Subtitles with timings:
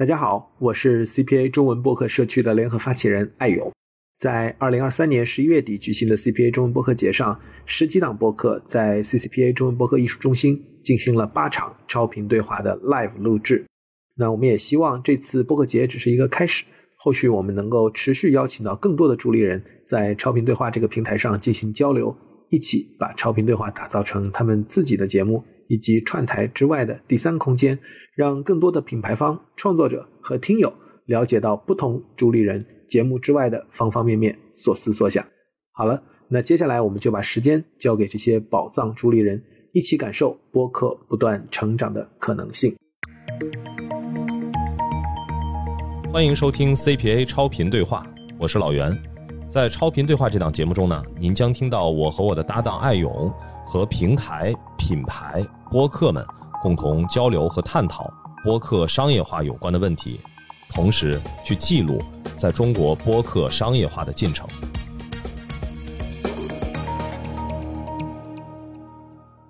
[0.00, 3.70] 大家好，我是 CPA 中文播客社区的联合发起人艾勇。
[4.18, 13.66] 在二零二三年十一月底举行的 CPA 中文播客节上，十几档播客在 CCPA 中文播客艺术中心进行了八场超频对话的 live 录制。
[14.16, 16.64] 那我们也希望这次播客节只是一个开始，
[16.96, 22.16] 后续我们能够持续邀请到更多的助力人，在超频对话这个平台上进行交流，
[22.48, 25.44] 一起把超频对话打造成他们自己的节目。
[25.70, 27.78] 以及串台之外的第三空间，
[28.16, 30.72] 让更多的品牌方、创作者和听友
[31.06, 35.24] 了解到不同主理人节目之外的方方面面、所思所想。
[35.70, 39.40] 好了，那接下来我们就把时间交给这些宝藏主理人，
[39.72, 42.74] 一起感受播客不断成长的可能性。
[46.12, 48.04] 欢迎收听 CPA 超频对话，
[48.40, 48.92] 我是老袁。
[49.54, 53.32] 在超频对话这档节目中呢，您将听到我和我的搭档艾勇
[53.64, 55.46] 和平台品牌。
[55.70, 56.26] 播客们
[56.60, 60.20] 共同交流和探讨播客商业化有关的问题，
[60.68, 62.02] 同时去记录
[62.36, 64.48] 在中国播客商业化的进程。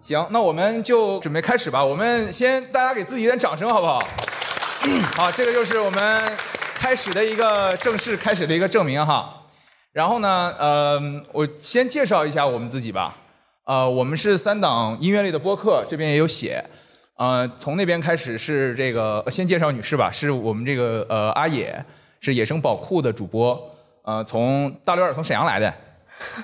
[0.03, 1.83] 行，那我们就准备开始吧。
[1.83, 3.99] 我们先大家给自己一点掌声，好不好？
[5.17, 6.23] 好，这个就是我们
[6.75, 9.33] 开始的一个正式开始的一个证明哈。
[9.93, 11.01] 然后呢，呃，
[11.33, 13.17] 我先介绍一下我们自己吧。
[13.71, 16.61] 呃，我们是三档音乐类的播客，这边也有写。
[17.15, 21.85] 呃，从那边开始是这个，先介绍女士吧，是我们这个呃阿野，
[22.21, 23.57] 是野生宝库的主播。
[24.03, 25.73] 呃，从大刘尔从沈阳来的，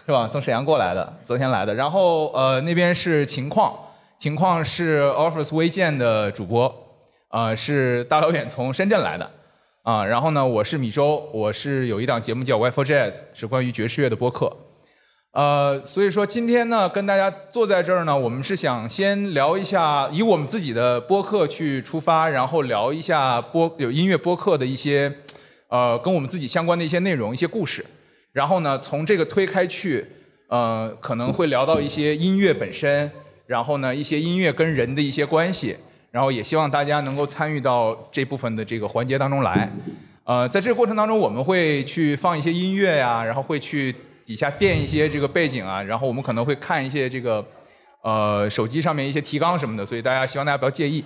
[0.06, 0.28] 是吧？
[0.28, 1.74] 从沈阳过来的，昨天来的。
[1.74, 3.76] 然后呃那边是情况，
[4.20, 6.72] 情况是 Office 微见的主播，
[7.30, 9.28] 呃是大老远从深圳来的。
[9.82, 14.56] 啊，然后呢，我是米周，我是有一档节目叫 w i f o Jazz，是关于爵士乐的播客。
[15.36, 25.12] 呃，所以说今天呢，跟大家坐在这儿呢，我们是想先聊一下，以我们自己的播客去出发，然后聊一下播有音乐播客的一些，
[25.68, 27.84] 呃，跟我们自己相关的一些内容、一些故事。
[28.32, 30.06] 然后呢，从这个推开去，
[30.48, 33.10] 呃，可能会聊到一些音乐本身，
[33.46, 35.76] 然后呢，一些音乐跟人的一些关系，
[36.10, 39.70] 然后也希望大家能够参与到这部分的这个环节当中来。
[40.24, 43.94] 呃，在这个过程当中，我们会去放一些音乐呀，然后会去。
[44.26, 47.42] 底下垫一些这个背景啊，然后我们可能会看一些这个，
[48.02, 51.04] 呃，手机上面一些提纲什么的，所以大家希望大家不要介意，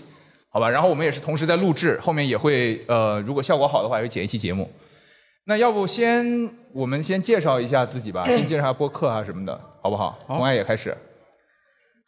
[0.48, 0.70] 好吧？
[0.70, 4.70] 然后我们也是同时在录制，后面也会呃，如果效果好的话，会剪一期节目。
[5.44, 10.18] 那要不先我们先介绍一下自己吧，先介绍下播客啊什么的，好不好？
[10.26, 10.96] 从爱也开始。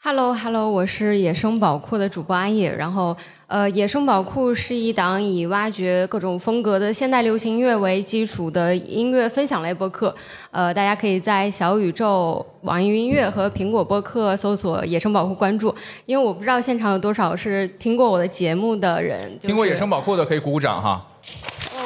[0.04, 2.74] Hello，Hello，我是野生宝库的主播安野。
[2.74, 10.12] 然后，呃，野生宝库是一档以挖掘各种风格的现代流行音乐为基础的音乐分享类播客。
[10.50, 15.72] 呃，大家可以在小宇宙、网易云音乐和苹果播客搜索“野生宝库”关注。
[16.04, 19.38] 因为我不知道现场有多少是听过我的节目的人。
[19.38, 21.06] 听过野生宝库的可以鼓鼓掌哈。
[21.76, 21.78] 哦，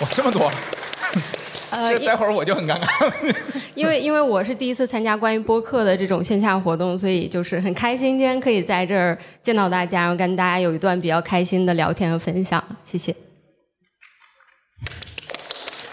[0.00, 0.50] 哇，这么多。
[1.70, 3.34] 呃，待会儿我就很尴尬。
[3.76, 12.62] 因为因为我是第一次参加关于播客的这种线下活动，所以就是很开心今天可以在这儿见到大家，然后跟大家有一段比较开心的聊天和分享。
[12.84, 13.14] 谢谢。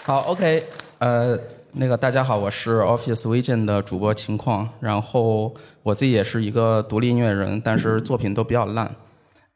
[0.02, 0.64] 好，OK，
[0.98, 1.38] 呃，
[1.72, 8.90] 那个大家好，我是 Office Vision 的主播情况，然后我自己也是一个独立音乐人，但是作品都比较烂。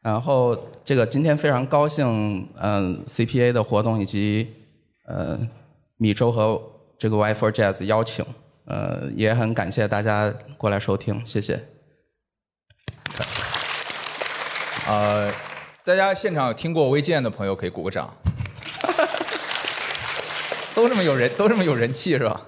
[0.01, 4.47] 然后这个今天非常高兴，嗯，CPA 的活动以及
[5.05, 5.37] 呃。
[6.03, 6.61] 米周和
[6.97, 8.25] 这个 Y for Jazz 邀请，
[8.65, 11.57] 呃，也很感谢大家过来收听，谢谢。
[14.85, 15.31] 呃，
[15.85, 18.13] 大家现场有听过微健的朋友可以鼓个掌。
[20.75, 22.41] 都这么有人，都这么有人气是吧？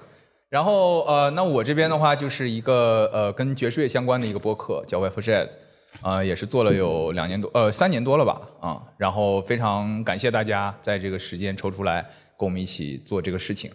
[0.50, 5.54] 然后呃，那我这边的话就是一个呃跟爵士乐相关的一个播客，叫 Y for Jazz，
[6.02, 12.06] 呃，也是做了有两年多，呃，三年多了吧，啊，然后非常感谢大家在这个时间抽出来。
[12.38, 13.70] 跟我们一起做这个事情，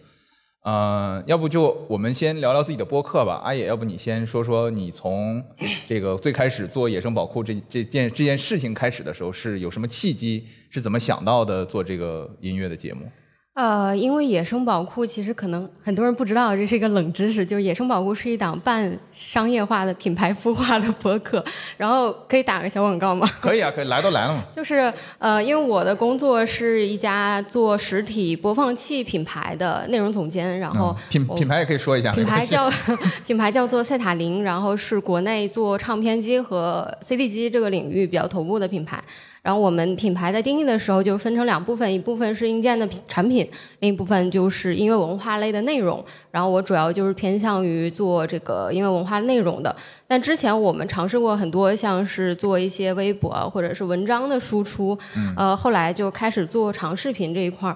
[0.66, 3.42] 嗯，要不就我们先聊聊自己的播客吧。
[3.44, 5.44] 阿野，要不你先说说你从
[5.88, 13.12] 这个最开始做野生宝库这这件这件事情开始的时候是有什么契机，是怎么想到的做这个音乐的节目？
[13.54, 21.44] 呃，因为野生宝库其实可能很多人不知道，这是一个冷知识，就是野生宝库是一档半商业化的品牌孵化的博客。
[21.76, 23.30] 然后可以打个小广告吗？
[23.42, 24.46] 可以啊，可以来都来了嘛。
[24.56, 32.72] 就是呃，因为我的工作是一家做实体播放器品牌的内容总监，然后品品牌也可以说一下，品牌叫
[33.28, 39.04] 品牌叫做赛塔林，然后是国内做唱片机和 CD 机这个领域比较头部的品牌。
[39.42, 43.50] 然后我们品牌在定义的时候就分成两部分，一部分是硬件的产品，
[43.80, 46.04] 另一部分就是音乐文化类的内容。
[46.30, 49.76] 然后我主要就是偏向于做这个音乐文化内容的。
[50.08, 54.96] 但之前我们尝试过很多，像是做一些微博或者是文章的输出，
[55.36, 57.76] 呃，后来就开始做长视频这一块儿。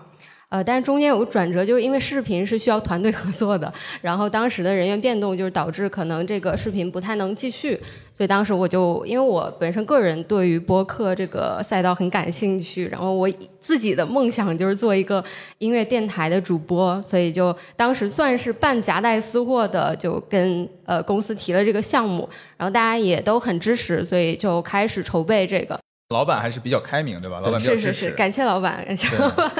[0.50, 7.80] 呃，但是中间有个转折，就是因为视频是需要团队合作的，然后当时的人员变动，就是导致可能这个视频不太能继续，
[8.14, 15.24] 所以当时我就因为我本身个人对于播客这个赛道很感兴趣，然后我自己的梦想就是做一个
[15.58, 25.78] 音乐电台的主播，所以就当时算是半夹带私货的，就跟呃公司提了这个项目，然后大家也都很支持，所以就开始筹备这个。
[26.14, 27.42] 老板还是比较开明，对吧？
[27.44, 29.52] 老板是是是，感谢老板，感谢老板。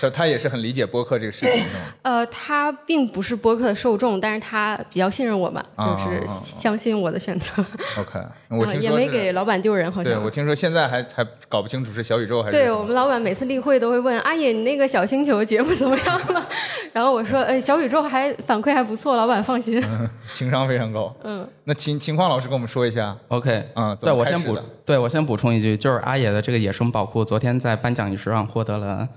[0.00, 1.80] 他他也是很理解播客这个事情，是吗？
[2.02, 7.50] 呃，他并不是播客的受众，但是他比较信任我们，就是相信我的选择。
[7.98, 10.12] OK，我听说也没给老板丢人，好像。
[10.12, 12.56] 对，我听说现在还还搞不清楚是小宇宙还是。
[12.56, 16.46] 对我们老板每次例会都会问阿野，你那个小星球节目怎么样了？
[16.92, 19.82] 然后我说，呃，小宇宙还反馈还不错，老板放心。
[20.34, 21.14] 情商非常高。
[21.24, 21.48] 嗯。
[21.64, 23.16] 那秦秦况老师跟我们说一下。
[23.28, 29.08] OK，嗯，对我先补，对我先补充一句，就是阿野的这个野生宝库，昨天在颁奖仪式上获得了。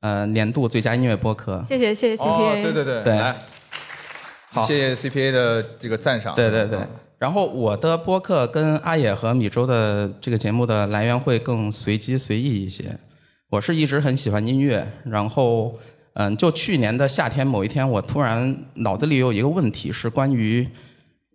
[0.00, 3.34] 呃，年度最佳音乐播客，谢谢谢谢 CPA，对对对对，来，
[4.50, 6.78] 好，谢谢 CPA 的这个赞赏，对对对。
[7.18, 12.96] 然后我的播客跟阿野和米粥的这个节目的来源会更随机随意一些。
[13.50, 15.76] 我是一直很喜欢音乐，然后
[16.14, 20.68] 嗯，就去年的夏天某一天，我突然脑子里有一个问题，是关于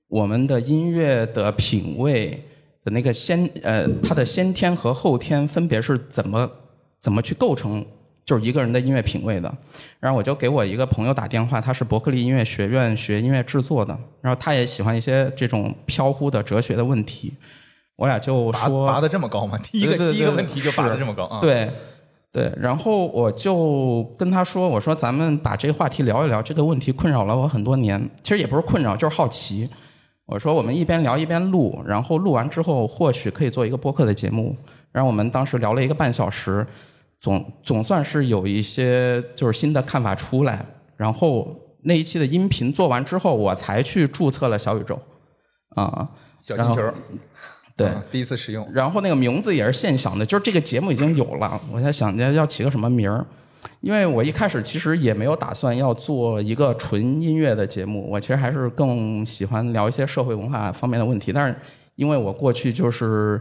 [0.07, 2.41] 我们的音乐的品味
[2.85, 6.49] 的那个先呃，它的先天和后天分别是怎么
[7.01, 7.85] 怎么去构成。
[8.25, 9.53] 就是一个人的音乐品味的，
[9.99, 17.33] 然后我就给我一个朋友打电话，他是伯克利音乐学院学音乐制作的，然后他也喜欢一些这种飘忽的哲学的问题，
[17.97, 19.59] 我俩就说拔的这么高吗？
[19.61, 21.41] 第 一个第一个问题就拔的这么高啊？
[21.41, 21.69] 对
[22.31, 29.69] 对，然后我就跟他说，我说咱们把这个话题聊一聊，这个问题困扰了我很多年，其实也不是困扰，就是好奇。
[30.25, 34.55] 我说我们一边聊一边录，然后录完之后或许可以做一个播客的节目，
[34.93, 36.65] 然后我们当时聊了一个半小时。
[37.23, 40.65] 总总算是有一些就是新的看法出来，
[40.97, 44.99] 然后那一期的音频做完之后，我才去注册了小宇宙，
[45.69, 46.09] 啊，
[46.41, 46.93] 小金球，
[47.77, 48.67] 对，第一次使用。
[48.73, 53.25] 然后那个名字也是现想的，就是这个节目已经有了，我在想着要起个什么名儿，
[53.79, 61.55] 因为我一开始其实也没有打算要做一个纯音乐的节目，我其实还是更喜欢聊一些社会文化方面的问题，但是
[61.95, 63.39] 因为我过去就是。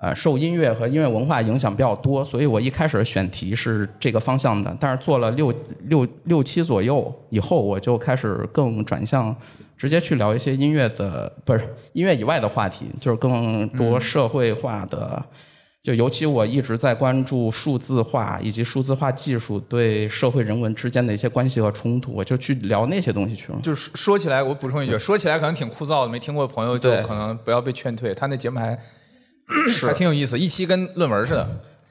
[0.00, 4.76] 呃，受音乐和音乐文化影响比较多，所以我一开始选题是这个方向的。
[4.78, 5.52] 但是做了六
[5.86, 9.34] 六六七左右以后，我就开始更转向
[9.76, 15.20] 直接去聊一些音乐的，不是音乐以外的话题，就是更多社会化的。
[15.82, 23.58] 就尤其我一直在关注数字化以及数字化技术对社会人文之间的一些关系和冲突，我就去聊那些东西去了。
[23.64, 28.14] 就是说起来，我补充一句，说起来可能挺枯燥的，没听过的朋友就可能不要被劝退。
[28.14, 28.78] 他那节目还。
[29.86, 31.48] 还挺有意思，一期跟论文似的，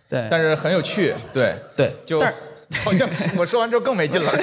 [0.09, 2.19] 对，但是很有趣，对对，就
[2.83, 4.41] 好像我说完之后更没劲了，是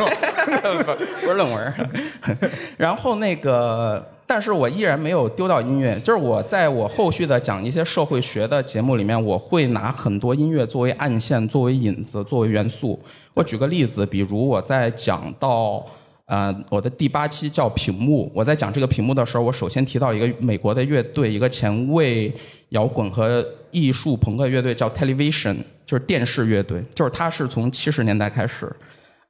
[0.85, 0.97] 吧？
[1.23, 1.91] 不是论文。
[2.77, 12.99] 然后那个，但是我依然没有丢掉音乐，就是我在我后续的讲一些社会学的节目里面，我会拿很多音乐作为暗线、作为引子、作为元素。
[13.35, 15.85] 我举个例子，比如我在讲到。
[16.27, 18.31] 呃，我的第八期叫屏幕。
[18.35, 22.33] 我在讲这个屏幕的时候，我首先提到一个美国的乐队，一个前卫
[22.71, 26.83] 摇滚和艺术朋克乐队叫 Television，就是电视乐队。
[26.95, 28.75] 就是他是从七十年代开始，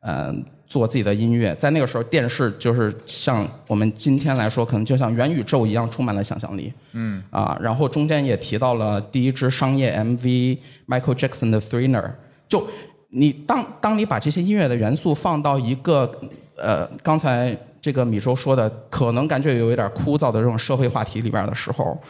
[0.02, 1.52] 嗯，做自己的音乐。
[1.56, 6.72] 在那个时候，电视就是像我们今天来说，可能就像元宇宙一样，充满了想象力。
[6.92, 7.20] 嗯。
[7.30, 12.12] 啊，然后中间也提到了第一支商业 MV Michael Jackson 的 Thriller。
[12.46, 12.64] 就
[13.08, 16.20] 你当当你把这些音乐的元素放到一个
[16.56, 22.00] 呃，刚才这个米周说的，可能感觉有一点枯燥的这种社会话题里边的时候，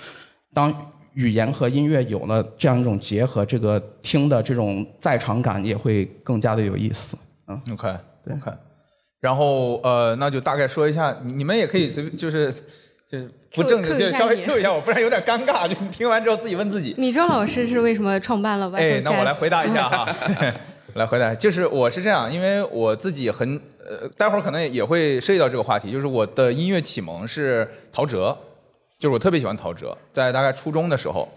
[0.52, 0.72] 当
[1.14, 7.16] 语言和音乐有了这样一种结合，这个听的这种在场感也会更加的有意思。
[7.48, 8.50] 嗯，OK，OK。
[9.20, 12.52] 然后呃，那就大概说一下，你你们也可以随就是
[13.10, 15.66] 就是不正经就稍微 Q 一下我，不然有点尴尬。
[15.66, 16.94] 就听完之后自己问自己。
[16.98, 18.78] 米周老师是为什么创办了 Y？
[18.78, 20.14] 哎，那我来回答一下哈，
[20.94, 23.58] 来回答，就是我是这样，因为我自己很。
[23.88, 28.36] 呃，待会儿可能也会涉及到这个话题，就是我的音乐启蒙是陶喆，
[28.98, 31.28] 就是我特别喜欢陶喆，在大概初中的时候，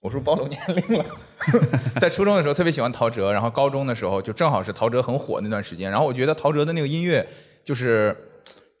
[0.00, 1.04] 我是不是暴露年龄了？
[2.00, 7.26] 在初中的时候特别喜欢陶喆，然后高中的时候就正好是陶喆很火那段时间，然后我觉得陶喆的那个音乐
[7.64, 8.16] 就是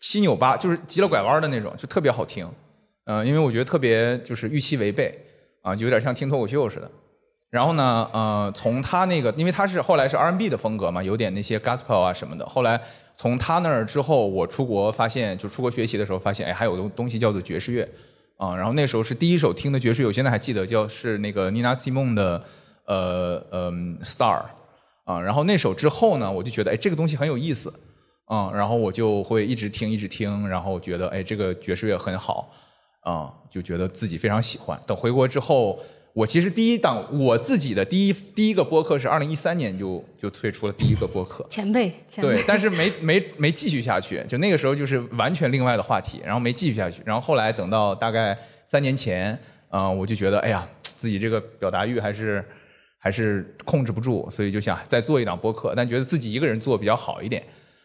[0.00, 2.48] 七扭八，就是急了拐弯的那种，就特别好听。
[3.04, 5.18] 嗯，因为我觉得特别就是预期违背，
[5.62, 6.90] 啊，就有点像听脱口秀似的。
[7.52, 12.46] 然后呢，呃，从他那个，因为他是后来是 R&B 的风格嘛，有点那些 gospel 啊什么的。
[12.46, 12.80] 后来
[13.14, 17.86] 从他那儿之后，我出国发现，就出国学习的时候发现，哎，还有东东西叫做爵士乐
[18.38, 18.56] 啊。
[18.56, 22.42] 然后那时候是第一首听的爵士乐，我现在还记得，叫是那个 Nina Simone 的
[22.86, 23.70] 呃呃
[24.02, 24.44] Star
[25.04, 25.20] 啊。
[25.20, 27.70] 然后那首之后呢，我就觉得，哎，这个东西很有意思
[28.24, 28.50] 啊。
[28.54, 32.50] 然后我就会一直听，一直听，然后觉得，哎，这个爵士乐很好
[33.02, 34.80] 啊，就觉得自己非常喜欢。
[34.86, 35.78] 等回国之后。
[36.14, 42.34] 我其实第一档我自己的第一第一个播客是二零一三年就就推出了第一个播客， 前辈，前辈。
[42.34, 49.38] 对，但是没没没继续下去，就那个时候就是完全另外的话题，然后没继续下去，然后后来等到大概三年前，
[49.70, 52.44] 嗯，我就觉得哎呀，自己这个表达欲还是
[52.98, 57.42] 还是控制不住，所以就想再做一档播客，但觉得自己一个人做比较好一点，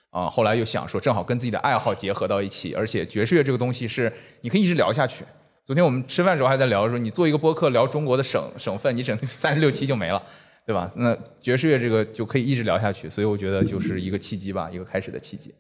[0.10, 5.24] 啊，后来又想说正好跟自己的爱好结合到一起，而且爵士乐这个东西是你可以一直聊下去。
[5.68, 10.24] 昨天我们吃饭的时候还在聊说，你做一个播客聊中国的省省份，你省三十六期就没了，
[10.66, 10.90] 对吧？
[10.96, 15.54] 那爵士乐这个就可以一直聊下去，所以我觉得就是一个契机吧，一个开始的契机。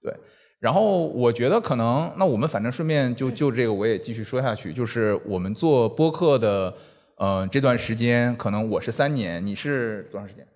[0.00, 0.10] 对，
[0.58, 6.74] 然后我觉得可能，那我们反正顺便就就这个我也继续说下去，就是我们做播客的，
[7.18, 10.46] 呃，这段时间可能我是三年，你是多长时间？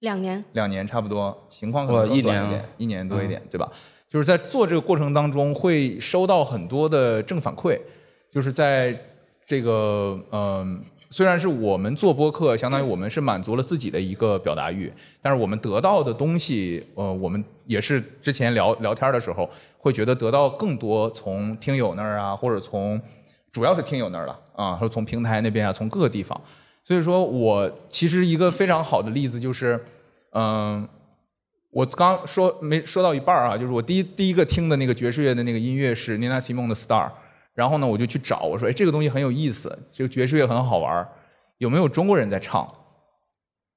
[0.00, 0.44] 两年。
[0.54, 3.70] 两年差不多，情况可能一年点，一年多一点，对吧？
[4.08, 7.78] 就是在做这个过程当中会收到很多的正反馈。
[8.30, 8.96] 就是在
[9.44, 23.00] 这个嗯，虽然是我们做播客，相当于我们是满足了自己的一个表达欲，但是我们得到的东西，呃，我们也是之前聊聊天的时候，会觉得得到更多从听友那儿啊，或者从
[23.50, 26.40] 主要是听友那儿了啊，说从平台那边啊，从各个地方。
[26.84, 29.84] 所以说我其实一个非常好的例子就是，
[30.32, 30.88] 嗯，
[31.70, 37.10] 我刚说没说到一半啊，就是我第一第一个听的那个爵士乐的那个音乐是 Nina Simone 的 Star。
[37.54, 41.06] 然后呢，我就去找，我说，哎，这个东西很有意思，这个爵士乐很好玩
[41.58, 42.72] 有没有中国人在唱？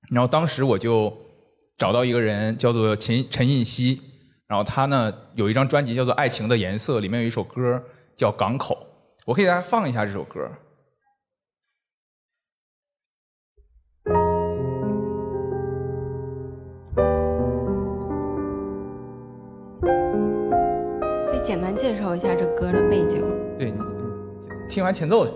[0.10, 1.16] 然后当时我就
[1.78, 4.02] 找到一个人，叫做陈陈印希，
[4.48, 7.82] 然后他呢有一张专辑叫做《爱情的颜色》，里面有一首歌
[8.16, 8.76] 叫《港口》，
[9.26, 10.50] 我可以给大家放一下这首歌。
[21.44, 23.22] 简单介绍一下这歌的背景。
[23.60, 23.74] 对，
[24.70, 25.32] 听完前奏的。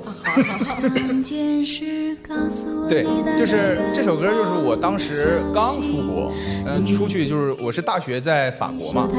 [2.89, 3.05] 对，
[3.37, 6.31] 就是这首歌，就是我当时刚出国，
[6.65, 9.09] 嗯，出去就是我是大学在法国嘛，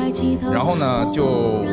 [0.53, 1.65] 然后呢就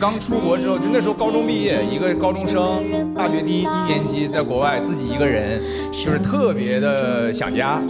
[0.00, 5.60] 刚出国之后，就那时候高中毕业，一个高中生，大学第一一年级，在国外自己一个人，
[5.92, 7.82] 就是特别的想家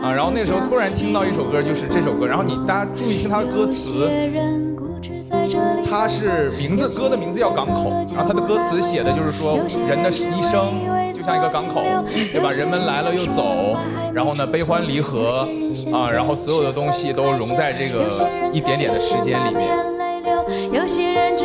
[0.00, 0.12] 啊。
[0.12, 4.08] 然后那时候突然听到一首歌，就是这首歌，然后你大家注意听它的歌词。
[5.88, 10.80] 它是名字歌的名字叫港口，然后它的歌词写的就是说人的一生
[11.14, 11.82] 就像一个港口，
[12.32, 12.50] 对吧？
[12.50, 13.76] 人们来了又走，
[14.12, 15.48] 然后呢悲欢离合
[15.92, 18.08] 啊，然后所有的东西都融在这个
[18.52, 19.68] 一点点的时间里面。
[20.24, 20.32] 对，
[20.72, 21.44] 有些人是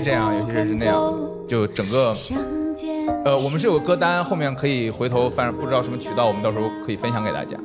[0.00, 1.14] 这样，有些人是那样，
[1.46, 2.14] 就整个。
[3.24, 7.56] 呃，我们是有歌单，后面可以回头反正，不知道什么渠道，我们到时候可以分享给大家。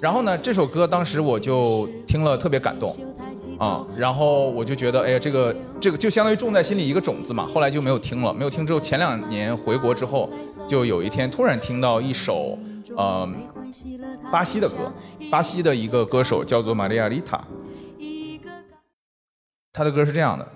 [0.00, 2.94] 然后呢，这首歌当时我就听了特别感动，
[3.58, 7.46] 啊，然后我就觉得，哎呀，这个这个就相当于种在心里一个种子嘛。
[7.46, 10.28] 后来就没有听了，没有听之后，前两年回国之后，
[10.68, 12.58] 就有一天突然听到一首，
[12.96, 13.26] 呃，
[14.30, 14.92] 巴西的歌，
[15.30, 17.42] 巴西的一个歌手叫做玛利亚丽塔，
[19.72, 20.46] 他的歌是这样的。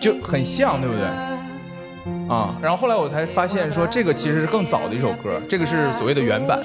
[0.00, 1.04] 就很像，对不对？
[2.28, 6.60] 啊，然后后来我才发现说，这个其实是更早的一首歌，这个是所谓的原版。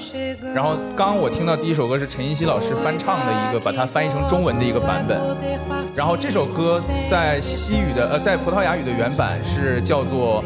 [0.54, 5.18] 然后刚刚我听到第一首歌是陈奕希老师翻唱的一个，把它翻译成中文的一个版本。
[5.94, 10.42] 然后这首歌在西语的呃，在葡萄牙语的原版是叫做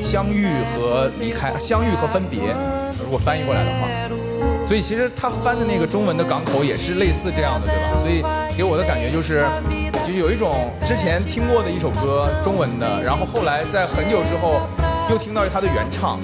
[0.02, 2.54] 《相遇和离开》，相遇和分别。
[3.04, 3.86] 如果翻译过来的话，
[4.66, 7.96] 所以其实他翻的那个中文的港口也是类似这样的，对吧？
[7.96, 8.22] 所以
[8.56, 9.44] 给我的感觉就是。
[10.06, 14.60] 就有一种之前听过的一首歌，中文的，然后后来在很久之后
[15.10, 16.20] 又听到它的原唱，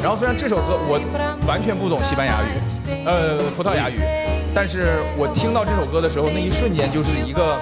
[0.00, 1.00] 然后虽然这首歌我
[1.44, 3.98] 完全不懂西班牙语，呃，葡萄牙语，
[4.54, 7.58] 但是我听到这首歌的时候，那一瞬间就是一个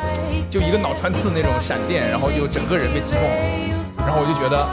[0.51, 4.69] 就一个脑穿刺那种闪电，然后就整个人被击中了，然后我就觉得，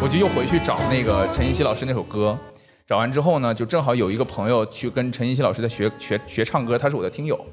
[0.00, 2.38] 我就又回去找那个陈奕希老师那首歌，
[2.86, 7.44] 找完之后呢，就正好有一个朋友去跟陈奕希老师在学学学唱歌，他是我的听友。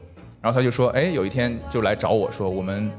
[0.43, 2.91] 然后他就说，哎，有一天就来找我说，我们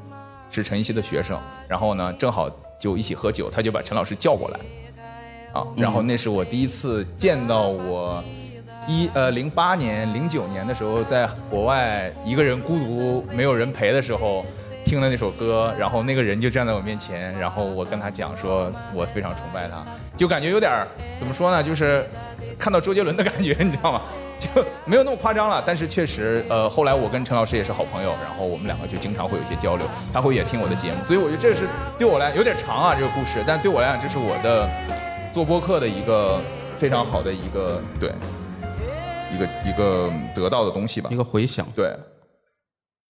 [0.51, 4.59] 是陈曦的学生，然后呢，正好就一起喝酒，他就把陈老师叫过来，
[5.53, 8.25] 啊，然后那是我第一次见到我
[8.89, 14.43] 一呃零八年零九年的时候，在国外一个人孤独没有人陪的时候。
[14.95, 19.85] 听了那首歌，然后那个人就站在我面前，然后我跟他讲说，我非常崇拜他，
[20.17, 20.87] 就感觉有点儿
[21.19, 22.09] 怎么说呢，就是
[22.57, 24.03] 看到周杰伦的感觉，你知道吗？
[24.39, 31.67] 就没有那么夸张了，但是确实，呃，后来我跟陈老师也是好朋友，然后我们两个就经常会有一些交流，他会也听我的节目，所以我觉得这是
[31.99, 34.71] 对我来有点长啊这个故事，但对我来讲，这是我的
[35.33, 36.41] 做播客的一个
[36.77, 38.13] 非常好的一个对
[39.33, 41.67] 一个一个得到的东西吧，一个回响。
[41.75, 41.93] 对，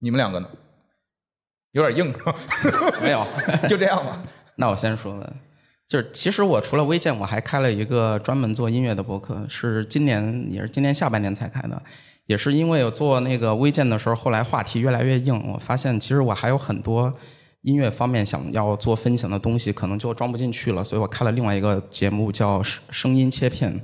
[0.01, 0.49] 你们两个呢？
[1.75, 2.15] 有点硬，
[3.03, 3.27] 没有，
[3.69, 4.23] 就这样吧。
[4.57, 5.37] 那我先说了，
[5.89, 11.83] 就是其实我除了微见，我还开了一个专门做音乐的博客，是今年也是今年下半年才开的，
[12.27, 17.13] 也是因为我做那个微见的时候，后来话题越来越硬，我发现其实我还有很多
[17.63, 23.83] 音乐方面想要做分享的东西，可能就装不进去了，所以我开了另外一个节目叫声声音切片，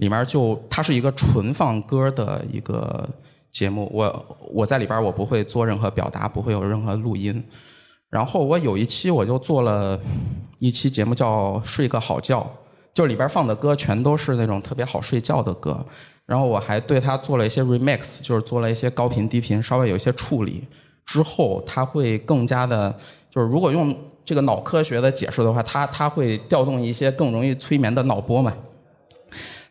[0.00, 3.06] 里面就它是一个纯放歌的一个。
[3.50, 7.42] 节目我我在里边我不会做任何表达，不会有任何录音。
[8.10, 10.00] 然后我有一期我就做了
[10.58, 12.40] 一期节目叫《睡个好觉》，
[12.94, 15.84] 就里边放的歌全都是那种特别好睡觉的歌。
[16.24, 20.64] 然后我还对它做了一些 remix，就是做了一些高频低频，稍微有一些处理。
[21.04, 22.94] 之后它会更加的，
[23.30, 28.52] 就是如果用这个脑科学的解释的话，它它会调动一些更容易催眠的脑波嘛。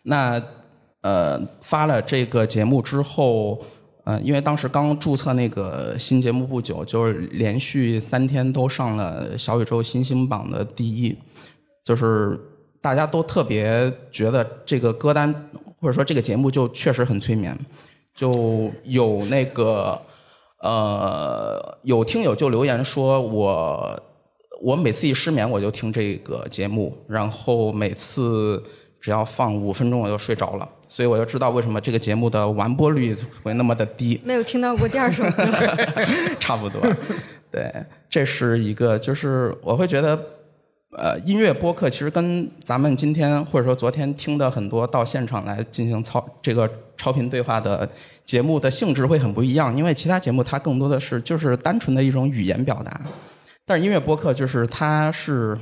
[0.01, 0.41] 那
[1.01, 3.62] 呃发了这个节目之后。
[4.08, 11.13] 呃，因为当时刚注册那个新节目不久，就是连续三天都上了小宇宙新星榜的第一，
[11.84, 12.39] 就是
[12.82, 15.50] 大家都特别觉得这个歌单
[15.82, 17.54] 或者说这个节目就确实很催眠，
[18.16, 20.01] 就有那个
[20.62, 24.04] 呃有听友就留言说我
[24.62, 28.63] 我每次一失眠我就听这个节目，然后每次
[29.01, 30.70] 只要放五分钟我就睡着了。
[30.88, 34.20] 所以我就知道为什么这个节目的完播率会那么的低。
[34.24, 35.44] 没有听到过第二首歌。
[36.39, 36.82] 差不多，
[37.51, 37.74] 对，
[38.10, 40.17] 这是一个，就是我会觉得，
[40.98, 47.90] 呃，音乐播客其实跟咱们今天或者说昨天听的很多到现场来进行超这个超频对话的
[48.25, 53.01] 节目的性质会很不一样，因为其他节目它更多的是就是单纯的一种语言表达，
[53.66, 55.57] 但是音乐播客就是它是。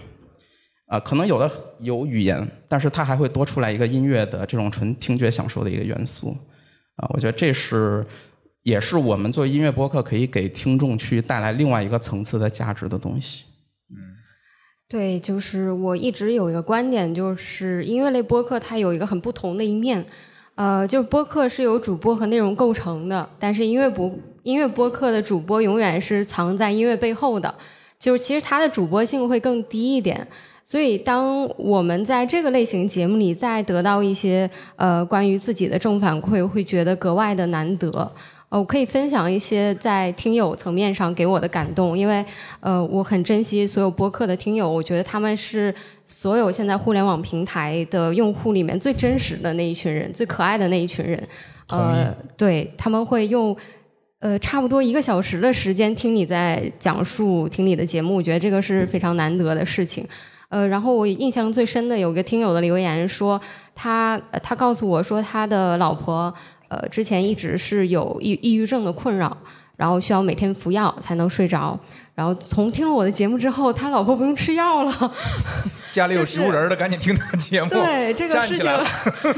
[0.88, 6.36] 啊，可能有的有语言，但是它还会多出来一个音乐的这种纯听觉享受的一个元素。
[6.98, 8.06] 啊，我觉得这是
[8.64, 13.44] 也是我们做音乐播客可以给听众去带来另外一个层次的价值的东西。
[13.90, 13.98] 嗯，
[14.88, 20.06] 对，就是我一直有一个观点，就是音乐类播客它有一个很不同的一面。
[20.54, 24.10] 呃，就播客是由主播和内容构成的，但是音乐播
[24.44, 27.54] 音乐播客的主播永远是藏在音乐背后的，
[28.00, 30.26] 就是其实它的主播性会更低一点。
[30.68, 38.12] 所以，当我们在这个类型节目里再得到一些呃关于自己的正反馈，会觉得格外的难得。
[38.50, 42.26] 呃，我可以分享一些在听友层面上给我的感动，因为
[42.62, 45.74] 呃我很珍惜所有播客的听友，我觉得他们是
[46.04, 51.22] 所有现在互联网平台的用户里面最真实的那一群人，最可爱的那一群人。
[51.70, 53.56] 呃，对他们会用
[54.20, 60.04] 呃差不多一个小时的时间听你在讲述听你的节目，我觉得这个是非常难得的事情。
[60.50, 63.40] 呃，然后我印象最深的有个听友的留言说，
[63.74, 66.34] 他他告诉我说他的老婆
[66.68, 69.36] 呃之前一直是有抑抑郁症的困扰，
[69.76, 71.78] 然后需要每天服药才能睡着。
[72.14, 75.14] 然后从听了我的节目之后，他老婆不用吃药了。
[75.92, 77.70] 家里有植物人的赶紧听他节目。
[77.70, 78.66] 对这个事情，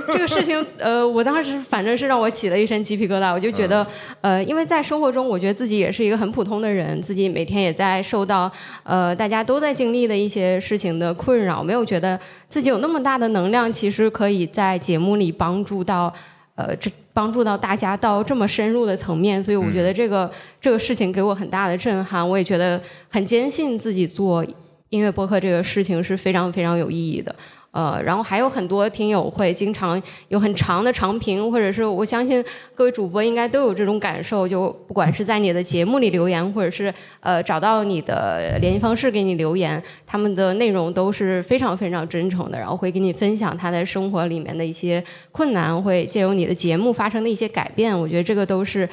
[0.08, 3.34] 这个事情，呃，我当时反正是让我起了一身鸡皮疙瘩。
[3.34, 3.86] 我就觉得，
[4.21, 8.52] 呃，因为在生活中，我觉得自己也是一个很普通的人，自己每天也在受到
[8.84, 16.13] 呃大家都在经历的一些事情的困扰，没有觉得自己有那么大的能量，其实可以在节目里帮助到。
[16.56, 24.46] 呃，这帮助到大家到这么深入的层面，所以我觉得这个这个事情给我很大的震撼，我也觉得很坚信自己做
[24.90, 27.36] 音乐播客这个事情是非常非常有意义的。
[27.78, 48.90] 呃，然后还有很多听友会经常有很长的长评，或者是我相信各位主播应该都有这种感受，就不管是在你的节目里留言，或者是呃找到你的联系方式给你留言，他们的内容都是非常非常真诚的，然后会给你分享他在生活里面的一些困难，会借由你的节目发生的一些改变，我觉得这个都是。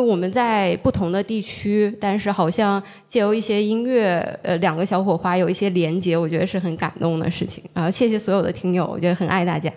[0.00, 7.62] 我们在不同的地区，但是好像借由一些音乐，呃，两个小火花有一些连接，我觉得是很感动的事情。
[7.74, 9.70] 然后谢谢所有的听友，我觉得很爱大家。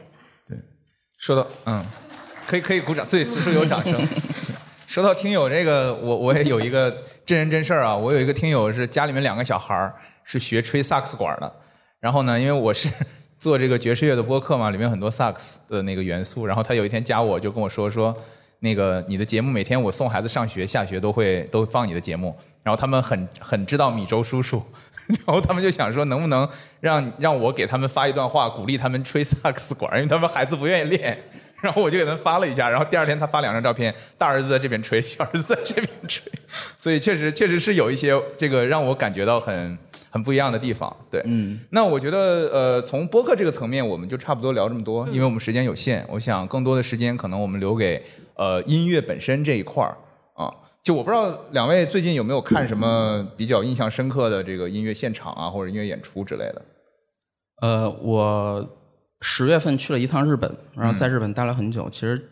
[0.48, 0.58] 对，
[1.18, 1.84] 说到嗯，
[2.48, 3.94] 可以可以鼓掌，对，此处有掌声。
[4.88, 7.98] 说到听友这个，我我也有一个真人真事儿啊。
[7.98, 11.54] 我有一个听友是家里面两个小孩儿是学吹萨克斯管的，
[12.00, 12.88] 然后呢，因为我是
[13.38, 16.46] 做这个爵士乐的播客嘛，里面有很多萨克斯的那个元素。
[16.46, 18.16] 然后他有一天加我就跟我说说，
[18.60, 24.64] 那个你的节目每天我送孩子上学下学都会都放你的节目，然后他们很很知道米粥叔叔，
[25.08, 26.48] 然后他们就想说能不能
[26.80, 31.18] 让让我给他们发一段话，鼓励他们吹 萨克斯管，因为他们孩子不愿意练。
[31.62, 36.32] 然后我就给他们发了一下，然后第二天他发两张照片，大儿子在这边吹，小儿子在这边吹，
[36.78, 39.76] 所以确实确实是有一些这个让我感觉到很
[40.16, 40.96] 很不一样的地方。
[41.12, 48.02] 对，嗯，那我觉得呃，从播客这个层面，我们就差不多聊这么多，因为我们时间有限，我想更多的时间可能我们留给
[48.36, 49.98] 呃音乐本身这一块儿
[50.36, 50.50] 啊。
[50.82, 56.62] 就我不知道两位最近有没有看什么比较印象深刻的这个音乐现场啊，或者音乐演出之类的。
[57.62, 58.66] 呃，我
[59.20, 61.90] 十月份去了一趟日本，然后在日本待了很久。
[61.90, 62.30] 其实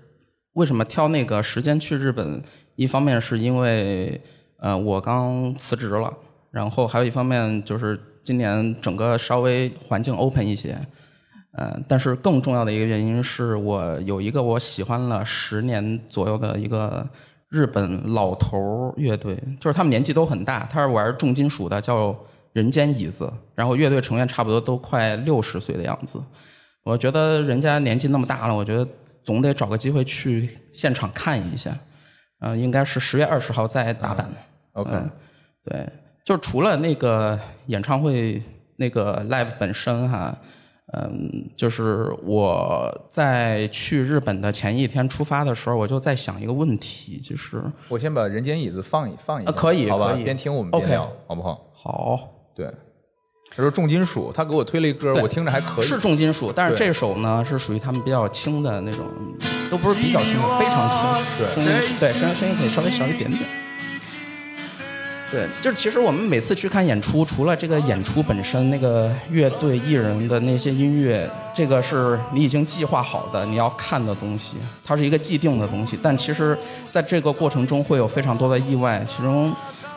[0.53, 2.41] 为什么挑那个时间去日本？
[2.77, 4.21] 一方面是因为
[4.59, 6.13] 呃我刚辞职了，
[6.53, 10.77] 然后还有一方面就是今年整个稍微环境 open 一些。
[11.53, 17.07] 呃，但是更重要的一个原因是我有一个我喜欢了十年左右的一个
[17.49, 22.15] 日本老头儿乐队，就是他们年纪都很大，他是玩重金属的，叫
[22.53, 26.19] 人间椅子，然后乐队成员差不多都快六十岁的样子。
[26.83, 28.87] 我觉得人家年纪那么大了，我觉得
[29.23, 31.75] 总得找个机会去现场看一下。
[32.39, 34.25] 呃，应该是十月二十号在大阪。
[34.73, 35.09] OK，、嗯
[35.63, 35.87] 对，
[36.23, 38.41] 就除了那个演唱会
[38.77, 40.35] 那个 live 本身哈，
[40.93, 51.61] 嗯，就是我在去日本的前一天出发的时候，我就在想一个问题，就是我先把人间椅子放一放一下，啊可以好吧边听我们边聊好不好？
[51.73, 52.19] 好，
[52.55, 52.67] 对，
[53.49, 55.85] 他说重金属，他给我推了一歌，我听着还可以。
[55.85, 59.05] 是重金属，但是这首呢是属于他们比较轻的那种，
[59.69, 61.25] 都不是比较轻的，非常轻。
[61.37, 63.62] 对声音对声声音可以稍微小一点点。
[65.33, 75.97] 对，就是其实我们每次去看演出，除了这个演出本身，那个乐队艺人的那些音乐，这个是你已经计划好的你要看的东西，它是一个既定的东西。
[76.03, 76.55] 但其实
[76.91, 79.51] 在这个过程中会有非常多的意外，其中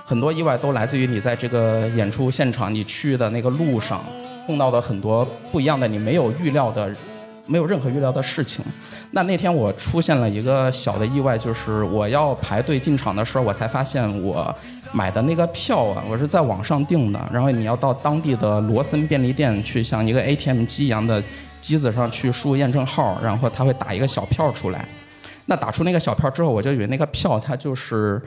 [0.07, 4.03] 很多意外都来自于你在这个演出现场你去的那个路上
[4.47, 5.23] 碰到的很多
[5.53, 6.91] 不一样的你没有预料的
[7.45, 8.65] 没有任何预料的事情。
[9.13, 14.55] 那那天我出现了一个小的意外，就是我要排队进场的时候，我才发现我
[14.93, 21.23] 买的那个票啊，我是在网上订的，然后你要到当地的罗森便利店去，像一个 ATM 机一样的
[21.61, 24.89] 机子上去输入验证号，然后他会打一个小票出来。
[25.47, 28.21] 那打出那个小票之后，我就以为那个票它就是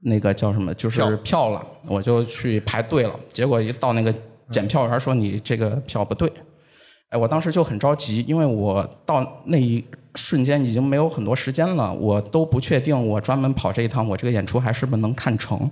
[0.00, 3.14] 那个叫什么，就是票票了，我就去排队了。
[3.32, 4.14] 结果一到那个
[4.50, 6.30] 检票员说你这个票不对，
[7.12, 15.70] 哎，我当时就很着急，因为我到那一瞬间已经没有很多时间了，我都不确定我专门跑这一趟，我这个演出还是不是能看成。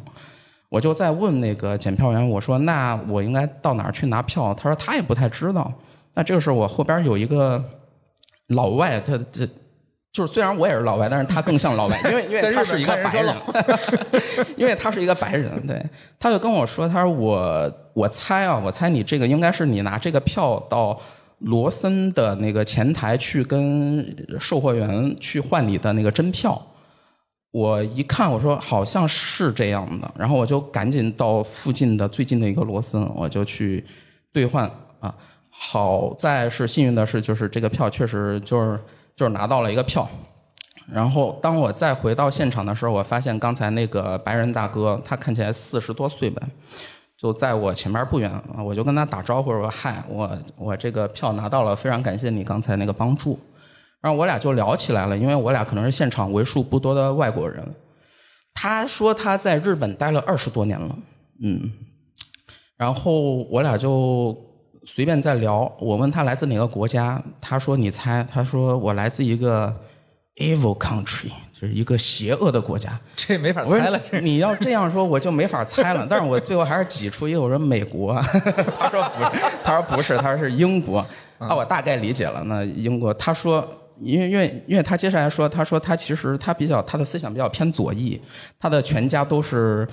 [0.69, 4.53] 我就在问那个检票员，我说那我应该到哪儿去拿票？
[4.53, 5.73] 他说他也不太知道。
[6.13, 7.65] 那这个时候我后边有一个
[8.49, 9.47] 老外，他这
[10.13, 13.37] 就是虽然我也是老外，但是他更像老外，因为因为他是一个白人，
[14.59, 15.83] 因为他是一个白人，对，
[16.19, 21.01] 他就跟我说，他说我我猜啊，我猜你这个应该是你拿这个票到
[21.41, 26.61] 罗森的那个前台去跟售货员去换你的那个真票。
[27.51, 33.85] 我一看，我说好像是这样的，然后我就赶紧到附近的最近的一个罗森，我就去
[34.33, 35.13] 兑换啊。
[35.49, 38.79] 好在是幸运的是，就是这个票确实就是
[39.17, 40.09] 就是拿到了一个票。
[40.93, 46.41] 然后当我再回到现场的时候，我发现刚才那个白人大哥，他看起来四十多岁吧，
[47.21, 53.39] 就在我前面不远啊，我就跟他打招呼，说嗨，我我这个票拿到了，非常感谢你刚才那个帮助。
[54.01, 57.63] 然后我俩就聊起来了，因为我俩可能是现场为数不多的外国人。
[58.55, 60.99] 他说他在日本待了二十多年了，
[61.43, 61.71] 嗯，
[62.79, 64.35] 然后我俩就
[64.85, 65.71] 随便在聊。
[65.79, 69.71] 我问他来自哪个国家，他说你猜，他说我来自一个
[70.37, 71.31] evil country，
[71.61, 72.99] 就是一个邪恶的国家。
[73.15, 74.01] 这没法猜了。
[74.23, 76.07] 你要这样说，我就没法猜了。
[76.09, 78.15] 但是我最后还是挤出一个，我说美国。
[78.79, 81.05] 他说不是，他说不是，他说是英国。
[81.39, 82.43] 啊，我大概理解了。
[82.45, 83.67] 那英国，他说，
[83.99, 88.19] 因为因为因为他接下来说，他说他其实他比较他的思想比较偏左翼，
[88.59, 89.87] 他的全家都是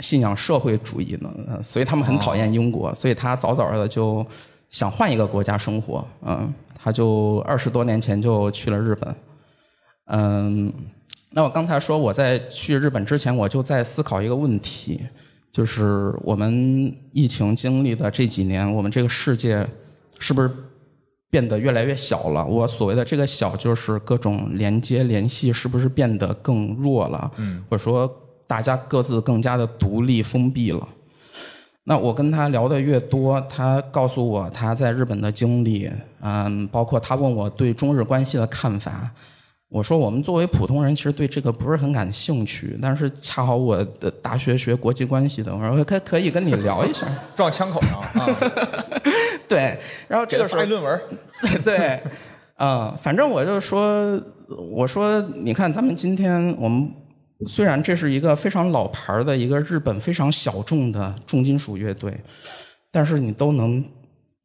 [0.00, 4.26] 信仰社会主义的，呃所以他们很讨厌英国，所以他早早的就
[4.68, 6.06] 想换一个国家生活。
[6.22, 9.14] 嗯，他就二十多年前就去了日本。
[10.08, 10.72] 嗯，
[11.36, 14.98] 那我刚才说我在去日本之前，我就在思考一个问题，
[15.52, 19.66] 就是我们疫情经历的这几年，我们这个世界
[20.18, 20.50] 是不是
[21.28, 22.42] 变得越来越小了。
[22.46, 27.30] 我所谓的这个小，就是各种连接联系是不是变得更弱了？
[27.36, 28.10] 嗯，或者说
[28.46, 30.88] 大家各自更加的独立封闭了。
[31.84, 35.90] 那我跟他聊的越多，他告诉我他在日本的经历，
[36.22, 39.10] 嗯，包括他问我对中日关系的看法。
[39.76, 48.26] 我说我们作为普通人，其实对这个不是很感兴趣，但是恰好我的大学学国际关系的，我说可可以跟你聊一下， 撞枪口上啊。
[49.46, 50.98] 对，然后这个时候论文，
[51.62, 52.00] 对，
[52.54, 56.90] 啊、反正我就说，我说你看咱们今天我们
[57.46, 62.18] 虽然这是一个非常老牌儿的一个日本非常小众的重金属乐队，
[62.90, 63.84] 但是你都能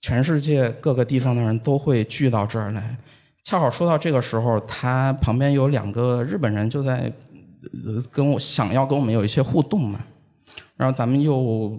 [0.02, 2.98] 全世界各个地方的人都会聚到这儿来。
[3.43, 7.12] 恰好说到这个时候，他旁边有两个日本人就在
[7.86, 9.99] 呃跟我想要跟我们有一些互动嘛，
[10.77, 11.77] 然后咱们又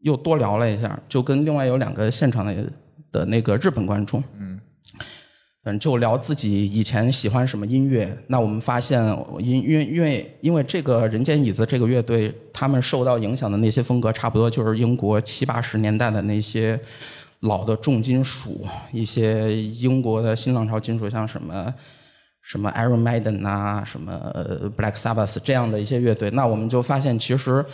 [0.00, 2.54] 又多聊了一下，就跟另外有两个现场的
[3.10, 4.60] 的那个日本观众，嗯，
[5.64, 8.16] 嗯，就聊自己以前喜欢什么音乐。
[8.26, 9.02] 那我们发现，
[9.38, 16.78] 因因为因为因为这个人间椅子这个乐队，他们受到影响的那些风格，差不多就是英国七八十年代的那些
[17.42, 21.72] 老的重金属，一些英国的新浪潮金属，像什么。
[22.44, 27.64] 什么 Iron Maiden 啊，什么呃 Black Sabbath 这样的一些乐队，那我们就发现，其实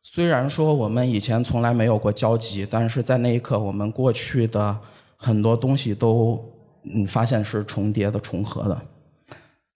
[0.00, 4.78] 虽然说我们以前从来没有过交集，但是在那一刻，我们过去的
[5.16, 6.40] 很多东西都
[6.84, 8.80] 嗯发现是重叠的、重合的。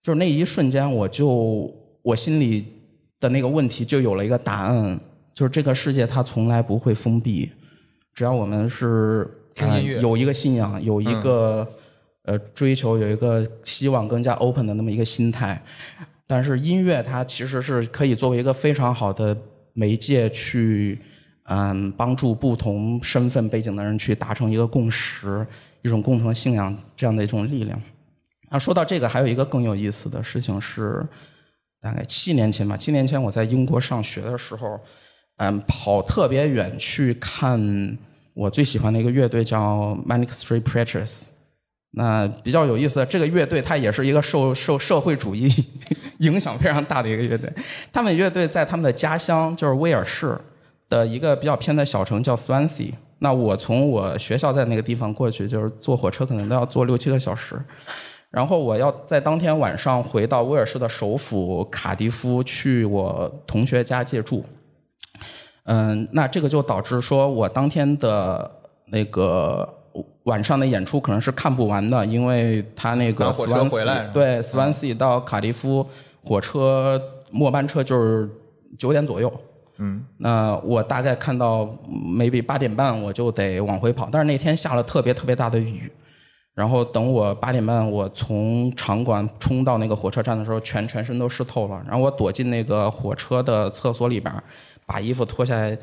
[0.01, 1.69] 就是那一瞬间，我就
[2.03, 2.65] 我心里
[3.19, 5.01] 的那个问题就有了一个答案，
[5.35, 7.51] 就是这个世界它从来不会封闭，
[8.15, 9.31] 只要我们是
[10.01, 11.67] 有一个信仰，有一个、
[12.23, 15.63] 呃追求，有一个希望更加 open 的那么一个心态。
[16.27, 19.37] 但是音乐它其实是可以作为一个非常好的
[19.73, 20.99] 媒介去，
[21.45, 25.45] 嗯，帮助不同身份背景的人去达成一个共识，
[25.83, 27.81] 一种共同信仰这样的一种力量。
[28.51, 31.05] 那说到这个，还有一个更有意思的事情是，
[31.81, 34.79] 大概七年前吧，七年前我在英国上学的时候，
[35.43, 37.99] 嗯，跑特别远去看
[38.35, 41.29] 我最喜欢的一个乐队叫 Manic Street Preachers。
[41.93, 45.51] 那比较有意思的，这个乐队它也是一个受受社会主义
[46.21, 47.51] 影响非常大的一个乐队。
[47.91, 50.39] 他们乐队在他们的家乡就是威尔士
[50.91, 52.93] 的一个比较偏的小城叫 Swansea。
[53.21, 57.59] 那我从我学校在那个地方过去，就是坐火车可能都要坐六七个小时。
[58.31, 64.45] 然后我要在当天晚上回到威尔士的首府卡迪夫去我同学家借住。
[65.65, 68.51] 嗯，那这个就导致说我当天的
[68.87, 69.69] 那个
[70.25, 73.33] 晚上的演出可能是看不完的，因为他那个
[74.13, 75.87] 对 Swansea 到卡迪夫
[76.25, 78.29] 火车末班车就是
[78.79, 79.33] 九点左右。
[79.83, 85.91] 嗯，那我大概看到 maybe 八点半我就得往回跑，但是那天下了特别特别大的雨，
[86.55, 94.45] 然后等我八点半我从场馆冲到那个火车站的时候，全全身都湿透了，然后我躲进那个火车的厕所里边儿，
[94.91, 95.79] 把衣服脱下来，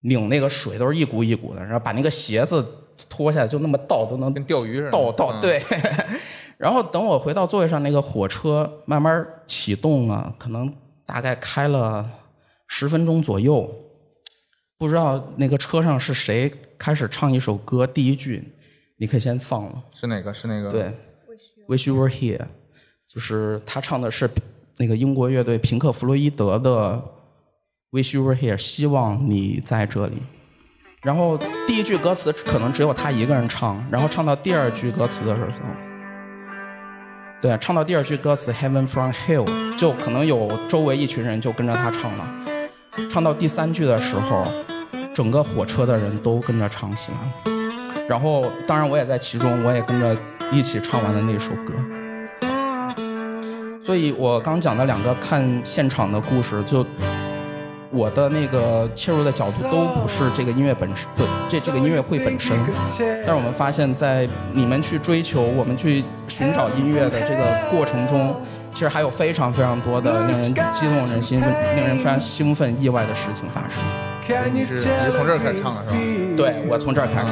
[0.00, 2.66] 拧那个水都是一股一股的，然后把那个鞋子
[3.08, 4.90] 脱下来就那么倒都能跟钓鱼似的。
[4.90, 5.62] 倒倒嗯，对。
[6.58, 12.10] 然后等我回到座位上，那个火车慢慢启动了，可能大概开了
[12.66, 13.72] 十分钟左右，
[14.76, 18.42] 不知道那个车上是谁开始唱一首歌，第一句
[18.96, 19.84] 你可以先放了。
[19.94, 20.32] 是哪个？
[20.32, 20.70] 是哪个？
[20.72, 20.90] 对
[21.68, 22.46] ，Wish You Were Here，
[23.06, 24.28] 就是他唱的是
[24.78, 27.02] 那个英国乐队平克·弗洛伊德的
[27.96, 30.22] Wish You Were Here，希望你在这里。
[31.00, 35.48] 然后第一句歌词可能只有他一个人唱，然后唱到第二句歌词的时候，
[37.40, 42.28] 对，唱到第二句歌词 Heaven from Hell，就可能有周围一群人就跟着他唱了。
[43.10, 44.46] 唱到第三句的时候，
[45.14, 47.32] 整个火车的人都跟着唱起来了。
[48.06, 50.14] 然后，当然我也在其中，我也跟着
[50.52, 51.72] 一起唱完了那首歌。
[53.82, 56.84] 所以我刚讲的两个看现场的故事，就
[57.90, 62.56] 我的那个切入的角度都不是这个音乐本身，对，这这个音乐会本身。
[62.98, 68.34] 但是我们发现，在你们去追求、我们去寻找音乐的这个过程中，
[68.72, 73.82] 其实还有非常非常多的令人激动人心、令人非常兴奋、意外的事情发生。
[74.52, 75.96] 你是你是从这儿开始唱的是吧？
[76.36, 77.28] 对我从这儿开始，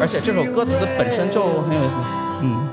[0.00, 1.96] 而且这首歌词本身就很有意思。
[2.40, 2.66] 嗯，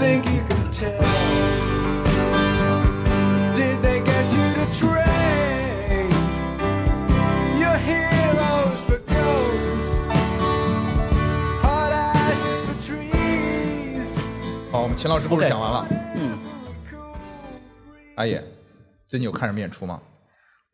[0.00, 0.96] think you can tell?
[3.54, 6.08] Did they get you to train
[7.60, 10.08] your heroes for ghosts?
[11.60, 14.08] Hot ashes for trees.
[14.72, 15.86] 好，我们秦老师故事讲完了。
[16.16, 16.38] 嗯，
[18.14, 18.42] 阿野，
[19.06, 20.00] 最近有看什么演出吗？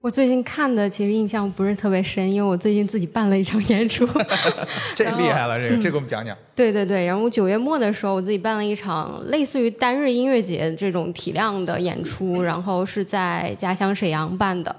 [0.06, 4.06] 我最近看的其实印象不是特别深，因为我最近自己办了一场演出。
[4.94, 6.36] 这厉害了，这个这个我们讲讲。
[6.54, 14.76] 对对对，然后我九月末的时候，我自己办了一场类似于单日音乐节这种体量的演出，然后是在家乡沈阳办的。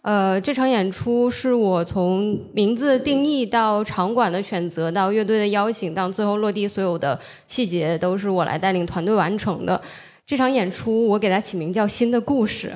[0.00, 9.78] 呃，这场演出是我从名字的定义到场馆的选择，到乐队的邀请，到最后落地，所有的细节都是我来带领团队完成的。
[10.26, 12.68] 这场演出我给它起名叫《新的故事》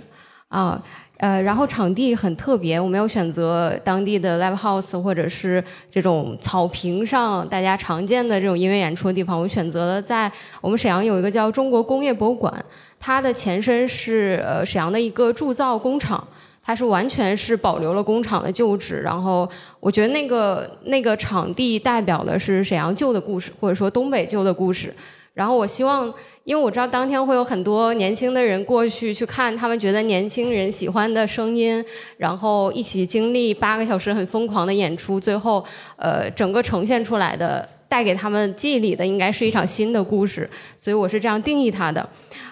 [0.54, 0.72] 啊。
[0.72, 0.82] 呃，
[1.24, 12.62] 呃然后场地很特别，我没有选择当地的 live house 或者是这种草坪上大家常见的这种音乐演出的地方，我选择了在我们沈阳有一个叫中国工业博物馆，
[13.00, 16.22] 它的前身是呃沈阳的一个铸造工厂，
[16.62, 19.48] 它是完全是保留了工厂的旧址，然后
[19.80, 24.92] 我觉得那个那个场地代表的是沈阳旧的故事，或者说东北旧的故事，
[25.34, 26.14] 然后我希望。
[26.44, 31.82] 因为我知道当天会有很多年轻的人过去去看，他们觉得年轻人喜欢的声音，
[32.18, 35.64] 然后一起经历八个小时很疯狂的演出，最后
[35.96, 42.06] 呃整个呈现出来的带给他们记忆里的应该是一场新的故事，所以我是这样定义它的。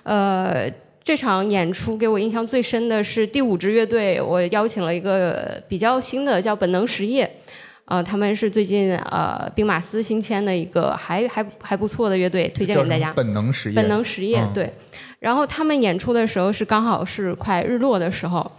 [0.04, 0.66] 呃，
[1.04, 7.30] 这场演出给我印象最深的是第五支乐队，我邀请了一个比较新的叫本能实业。
[7.86, 13.12] 呃，他们是最近呃兵马司新签的一个还还还不错的乐队，推荐给大家。
[13.14, 13.76] 本能实业。
[13.76, 14.72] 本能实业、嗯对。
[15.18, 18.50] 然后他们演出的时候是刚好是快日落的时候，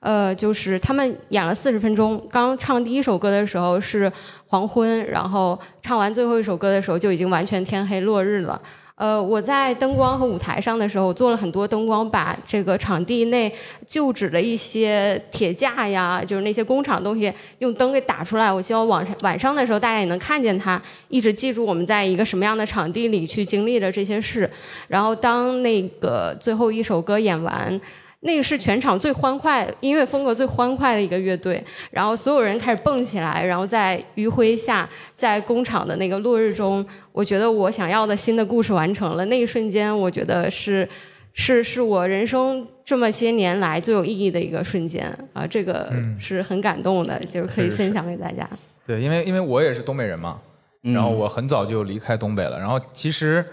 [0.00, 4.10] 呃，就是他们演了四十分钟，刚唱第一首歌的时候是
[4.46, 8.60] 黄昏，然后唱完最后一首歌的时候就已经完全天黑落日了。
[8.96, 13.54] 呃，我在灯光和舞台上的时候，我做了很多灯光，把这个场地内
[13.86, 18.50] 旧址的一些铁架呀，就是那些工厂东西，用灯给打出来。
[18.50, 24.50] 我希望晚上晚上的时候大家也能看见它，一直记住我们在一个什么样的场地里去经历的这些事。
[24.88, 27.78] 然后当那个最后一首歌演完。
[28.26, 39.24] 那个是全场最欢快、音乐风格最欢快的一个乐队，然后所有人开始蹦起来，然后在余晖下，在工厂的那个落日中，我觉得我想要的新的故事完成了。
[39.26, 40.86] 那一瞬间，我觉得是
[41.32, 48.48] 是是我人生这么些年来最有意义的一个瞬间啊，这个嗯是很感动的，就是可以分享给大家。
[48.86, 50.40] 对，因为因为我也是东北人嘛，
[50.82, 52.58] 然后我很早就离开东北了。
[52.58, 53.44] 然后其实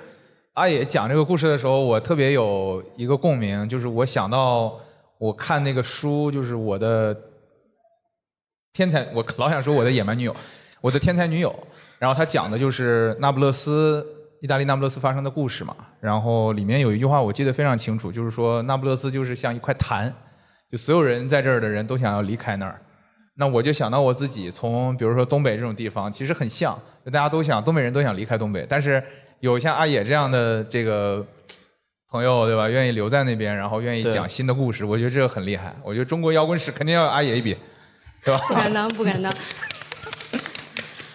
[0.54, 4.80] 阿野讲这个故事的时候，我特别有一个共鸣，就是我想到
[5.18, 7.18] 我看那个书，就是我的
[8.72, 10.36] 天才，我老想说我的野蛮女友，
[10.80, 11.52] 我的天才女友。
[11.98, 14.06] 然后他讲的就是那不勒斯，
[14.42, 15.76] 意大利那不勒斯发生的故事嘛。
[16.00, 20.12] 然后里面有一句话我记得非常清楚，就是说那不勒斯就是像一块痰，
[20.70, 22.80] 就所有人在这儿的人都想要离开那儿。
[23.36, 29.04] 那我就想到我自己从比如说东北这种地方，其实很像，大家都想东北人都想离开东北，但是
[29.40, 31.26] 有像阿野这样的这个
[32.10, 32.70] 朋友，对吧？
[32.70, 35.76] 愿意留在那边，然后愿意讲新的故事，我觉得这个很厉害。
[35.84, 37.56] 我觉得中国摇滚史肯定要有阿野一笔，
[38.24, 38.42] 对吧？
[38.48, 39.34] 不敢当，不敢当。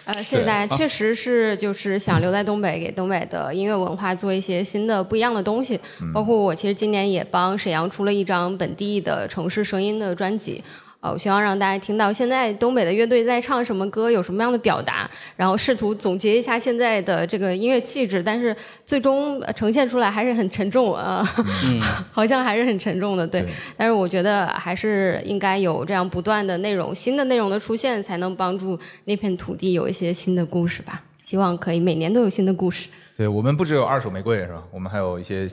[0.05, 5.79] 呃，谢谢大家，确实是就是想留在东北，给东北的音乐文化做一些新的不一样的东西。
[6.11, 10.63] 包括我其实今年也帮沈阳出了一张本地的城市声音的专辑。
[11.01, 18.53] 呃，我希望让大家听到现在东北的乐队在唱什么歌，有什么样的表达，然后试图总结一下现在的这个音乐气质，但是
[18.85, 21.23] 最终呃呈现出来还是很沉重啊，
[22.11, 23.45] 好像还是很沉重的，对。
[23.77, 31.01] 但是我觉得还是应该有这样不断的内容、新的内容的出现，才能帮助那片土地有一些新的故事吧。
[31.21, 32.89] 希望可以每年都有新的故事。
[33.15, 34.63] 对我们不只有二手玫瑰是吧？
[34.71, 35.47] 我们还有一些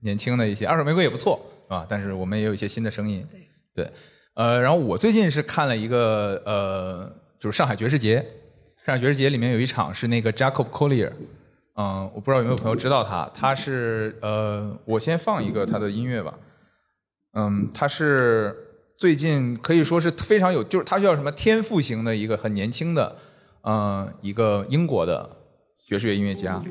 [0.00, 3.26] 年轻的一些二手玫瑰也不错啊，但是我们也有一些新的声音。
[3.74, 3.90] 对，
[4.34, 8.16] 呃，然后我最近是看了一个呃，就是上海爵士节，
[8.86, 11.12] 上海爵士节里面有一场是那个 Jacob Collier，
[11.74, 16.34] 嗯、我不知道有没有朋友知道他，他是呃，我先放一个他的音乐吧，
[17.34, 18.56] 嗯，他是
[18.96, 23.16] 最近可以说是非常有，就是他叫什么天赋型的一个很年轻的，
[23.64, 25.28] 嗯、一个英国的
[25.86, 26.62] 爵士乐音乐家。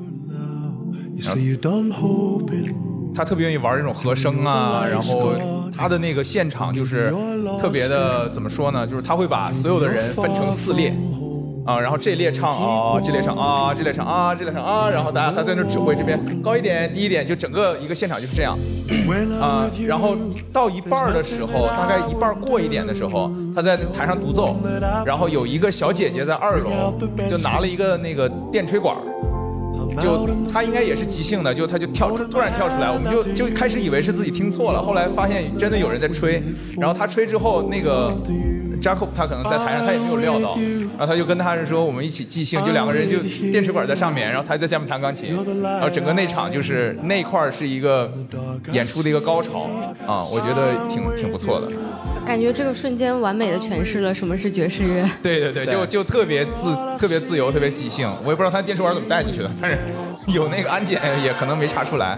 [3.13, 5.33] 他特别愿意玩这种和声啊，然后
[5.77, 7.13] 他的那个现场就是
[7.59, 8.87] 特别的怎么说呢？
[8.87, 10.93] 就是他会把所有的人分成四列
[11.65, 18.57] 啊，然后这列唱啊，这列唱啊，这列唱啊，这列唱啊，然后大家他在那指挥这边高一点，低一点，就整个一个现场就是这样
[19.39, 20.15] 啊然后
[20.51, 24.57] 到一半的时候，大概一半过一点的时候，他在台上独奏，
[25.05, 26.93] 然后有一个小姐姐在二楼
[27.29, 29.01] 就拿了一个那个电吹管儿。
[29.99, 36.41] 就他应该也是即兴的，就他就跳突然跳出来，我们就就开始以为是自己听错了，后来发现真的有人在吹，
[36.77, 38.13] 然后他吹之后，那个
[38.81, 40.57] Jacob 他可能在台上他也没有料到，
[40.97, 43.19] 然后他就跟他是说我们一起即兴，就两个人就
[43.51, 48.11] 电吹管在上面，然后他在下面弹钢琴，然后整个那场就是那块儿是一个
[48.71, 49.69] 演出的一个高潮
[50.07, 51.67] 啊，我觉得挺挺不错的。
[52.25, 55.09] 感觉这个瞬间完美的诠释了什么是爵士乐。
[55.21, 58.09] 对对对，就就特别自特别自由，特别即兴。
[58.23, 59.77] 我也不知道他电吹管怎么带进去的，但是
[60.27, 62.17] 有那个安检也可能没查出来。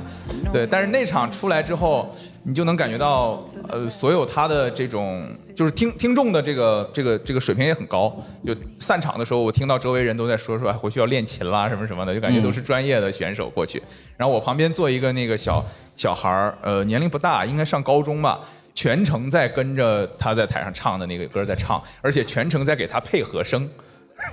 [0.51, 8.15] 对，但是那场出来之后，你就能感觉到，呃，所有他的这种就是听听众的这个这个这个水平也很高。
[8.45, 13.81] 就散场的时候，我听到周围人都在说说，哎，回去要练琴啦什么什么的，就感觉都是专业的选手过去。
[14.15, 18.41] 然后我旁边坐一个那个小小孩儿，呃，年龄不大，应该上高中吧。
[18.75, 23.69] 全程在跟着他在台上唱的那个歌在唱，而且全程在给他配和声，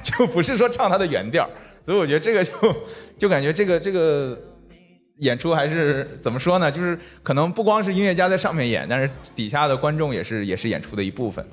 [0.03, 1.49] 就不是说唱他的原调。
[1.85, 2.53] 所以我觉得这个就
[3.19, 4.39] 就感觉这个这个
[5.17, 6.71] 演出还是怎么说呢？
[6.71, 11.45] 就是可能不光是音乐家在上面演，但是底下的观众也是也是演出的一部分。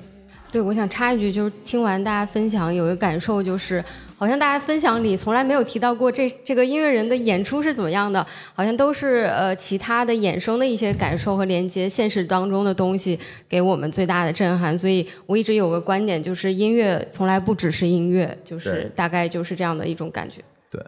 [0.50, 3.84] 对，我想插一句，就是听完大家分享，有一个感受就是，
[4.16, 14.76] 好像大家分享里从来没有提到过这这个音乐人的演出是怎么样的，好像都是呃其他的衍生的一些感受和连接现实当中的东西给我们最大的震撼。
[14.78, 20.42] 所以我一直有个观点，就是音乐从来不只是音乐，就是大概就是这样的一种感觉。
[20.70, 20.82] 对。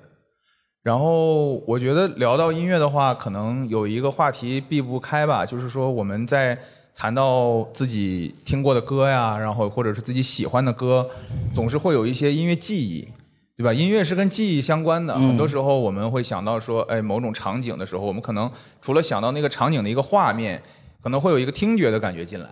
[0.82, 6.58] 然后我觉得聊到音乐的话，可能有一个话题避不开吧，就是说我们在。
[7.00, 11.08] 谈到自己听过的歌呀，然后或者是自己喜欢的歌，
[11.54, 13.08] 总是会有一些音乐记忆，
[13.56, 13.72] 对吧？
[13.72, 18.50] 音乐是跟记忆相关的，很多时候我们会想到说，哎，某种场景的时候，我们可能
[18.82, 20.62] 除了想到那个场景的一个画面，
[21.02, 22.46] 可能会有一个听觉的感觉进来。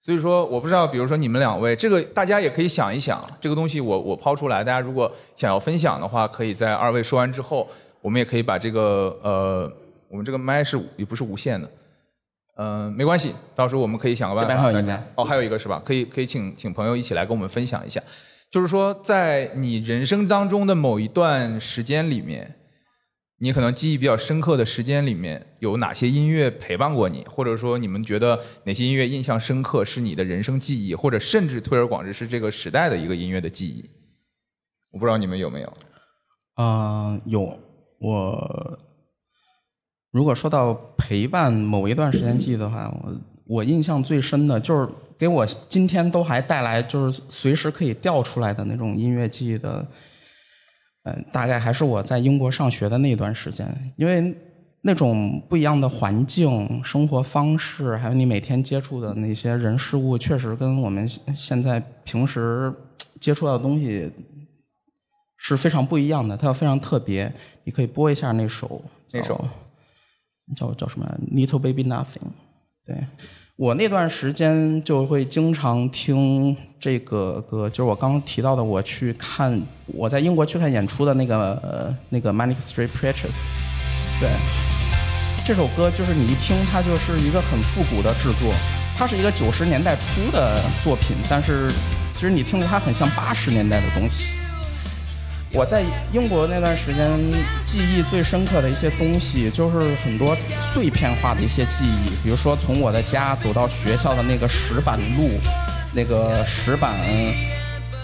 [0.00, 7.66] 所以说，我不知道，比如说你们两位，这个大家也可以想一想，这个东西我我抛出来，大家如果想要分享的话，可以在二位说完之后，
[8.00, 9.72] 我们也可以把这个呃，
[10.08, 11.68] 我们这个麦是也不是无线的。
[12.60, 14.48] 嗯，没关系，到时候我们可以想个办法。
[14.48, 15.80] 这边还有一个哦，还有一个是吧？
[15.84, 18.02] 可以可以请请朋友一起来跟我们分享一下，
[18.50, 22.56] 就是说在你人生当中的某一段时间里面，
[23.38, 27.24] 你可能记忆比较深刻的时间里面，有哪些音乐陪伴过你？
[27.30, 33.88] 或者说你们觉得哪些音乐印象深刻，是你的人生记忆，或者甚至推而广之是这个时代的一个音乐的记忆？
[34.90, 35.72] 我不知道你们有没有？
[36.56, 37.56] 嗯，有
[38.00, 38.78] 我。
[40.10, 43.14] 如果说到陪伴某一段时间记忆的话，我
[43.46, 44.88] 我印象最深的就是
[45.18, 49.86] 给我今天都还带来就是随时可以调出来的那种音乐记忆的，
[51.04, 54.34] 嗯，大概还是我在英国上学的那段时间，因为
[54.80, 61.06] 那种不一样的环境、生活方式，还有你每天接触的那些人事物，确实跟我们
[61.36, 62.72] 现在平时
[63.20, 64.10] 接触到的东西
[65.36, 67.30] 是非常不一样的，它非常特别。
[67.64, 68.80] 你可以播一下那首
[69.12, 69.46] 那首。
[70.56, 72.30] 叫叫什么？Little Baby Nothing。
[72.86, 72.96] 对
[73.56, 83.46] 我那段时间就会经常听这个歌，就是我刚刚提到的，我去看我在英国去看演出的那个那个 Manic Street Preachers。
[84.20, 84.30] 对，
[85.44, 88.54] 这首歌就是你一听，它就是一个很复古的制作，
[88.96, 91.70] 它是一个九十年代初的作品，但是
[92.12, 94.30] 其实你听着它很像八十年代的东西。
[95.50, 95.82] 我在
[96.12, 97.10] 英国那段时间，
[97.64, 102.10] 记忆最深刻的一些东西，就是很多碎片化的一些记忆。
[102.22, 105.30] 比如说，从我的家走到学校的那个石板路，
[105.94, 106.94] 那个石板，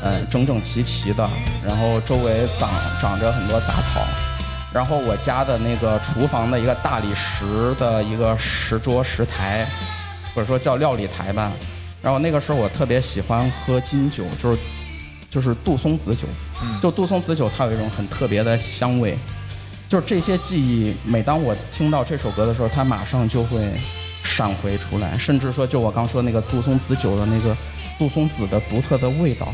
[0.02, 1.28] 嗯，整整齐齐的，
[1.62, 4.06] 然后周围长长着很多杂草。
[4.72, 9.66] 然后我家的那个厨房的一个大理石的一个石桌石台，
[10.34, 11.52] 或者说叫料理台吧。
[12.00, 14.58] 然后那个时候我特别喜欢喝金酒，就是。
[15.34, 16.28] 就是杜松子酒，
[16.80, 19.18] 就杜松子酒，它有一种很特别的香味。
[19.88, 23.72] 就是这些记忆，每当我听到这首歌的时候，它马上就会
[24.22, 25.18] 闪回出来。
[25.18, 27.56] 甚至说，就我刚说那个杜松子酒的那个
[27.98, 29.52] 杜松子的独特的味道，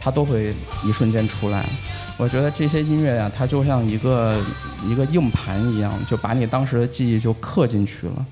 [0.00, 0.52] 它都会
[0.84, 1.64] 一瞬间出来。
[2.16, 4.36] 我觉得这些音乐呀，它就像一个
[4.88, 8.26] 一个硬盘一样，就把你当时的记忆就刻进去了。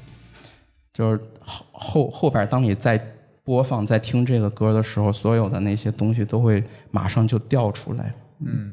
[0.93, 3.01] 就是后后后边，当你在。
[3.45, 8.15] 播放在听这个歌的时候，所有的那些东西都会马上就调出来。
[8.41, 8.73] 嗯，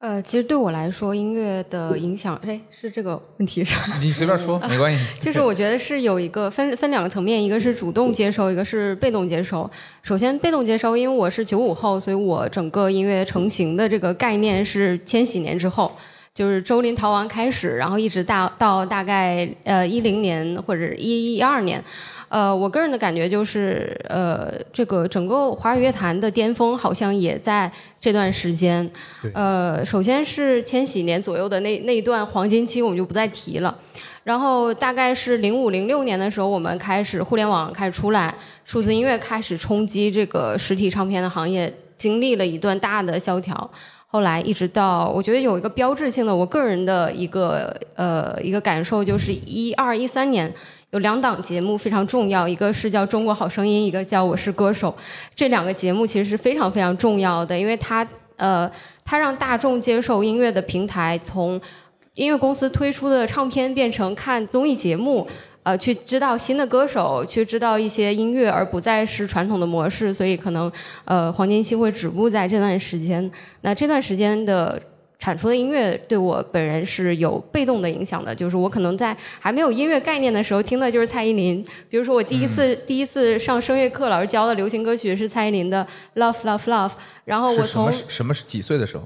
[0.00, 3.96] 呃，其实对我来说，音乐的影响，哎，是这个问题是吧？
[4.02, 5.00] 你随便说，没关系。
[5.20, 9.70] 就是我觉得是有一个分分两个层面，一个是主动接收，一个是被动接收。
[10.02, 15.96] 首先，被动接收，因为我是九五后，所以我整个音乐成型的这个概念是千禧年之后，
[16.34, 21.82] 就是周林逃亡开始，然后一直大到大概呃一零年或者一一二年。
[22.28, 27.70] 呃，我个人的感觉就是，呃，这个整个华语乐坛的巅峰好像也在
[28.00, 28.88] 这段时间。
[29.32, 33.76] 呃，首先是千禧年左右的那那一段黄金期，我们就不再提了。
[34.24, 43.70] 然后大概是零五零六年的时候，我们开始互联网开始出来，数字音乐开始冲击这个实体唱片的行业，经历了一段大的萧条。
[44.10, 50.50] 后来一直到，我觉得有一个标志性的，我个人的一个呃一个感受就是一二一三年
[50.90, 54.90] 有两档节目非常重要，一个是叫《中国好声音》，一个叫《我是歌手》。
[55.34, 58.70] 这两个节目其实是非常非常重要的，因为它呃
[59.04, 61.60] 它让大众接受音乐的平台从
[62.14, 65.26] 音乐公司推出的唱片变成看综艺节目。
[65.64, 70.72] 呃，去知道新的歌手，去知道一些音乐，而不再是传统的模式，所以可能
[71.04, 73.30] 呃黄金期会止步在这段时间。
[73.60, 74.80] 那这段时间的
[75.18, 81.64] 产出的音乐对我本人是有被动的影响的，就是我可能在还没有音乐概念的时候听的就是蔡依林。
[81.90, 85.86] 比如说我第一次、第一次上声乐课，老师教的流行歌曲是蔡依林的
[86.20, 86.88] 《Love Love Love》，
[87.24, 89.02] 然后我从什么是几岁的时候？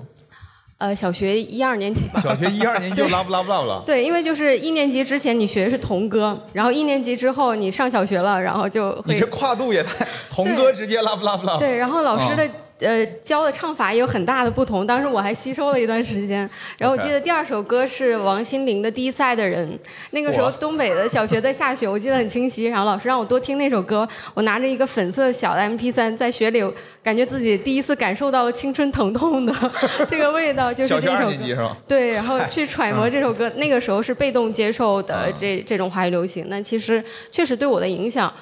[0.79, 2.21] 呃小学一二年级吧。
[2.21, 3.85] 小学一二年级就 love love love 了。
[3.87, 11.59] 对，因为就是一年级之前你学的是童歌，然后一年级之后你上小学了，然后就会你这跨度也太， 童歌直接 love love love。
[11.61, 12.51] 对，然后老师的、哦
[12.83, 16.49] 呃教的唱法也有很大的不同，当时我还吸收了一段时间。
[16.79, 19.69] 然后我记得第二首歌是王心凌的《第一次爱的人》，
[20.11, 22.67] 那个时候东北的小学在下雪，我记得很清晰。
[22.67, 26.63] 然后老师让我多听那首歌，我拿着一个粉色小的 MP 3在雪里，
[27.03, 29.55] 感觉自己第一次感受到了青春疼痛的
[30.11, 31.77] 这个味道，就是这首歌。
[31.87, 38.33] 对，然后去揣摩这首歌，那个时候是被动接受嗯的这这种华语流行，那其实确实对我的影响，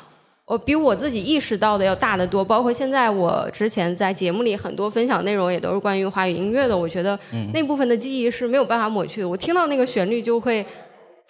[0.50, 2.44] 我比我自己意识到的要大得多。
[2.44, 7.16] 包括现在我之前在节目里很多分享内容也都是关于华语音乐的，我觉得
[7.54, 9.28] 那部分的记忆是没有办法抹去的。
[9.28, 10.66] 我听到那个旋律就会。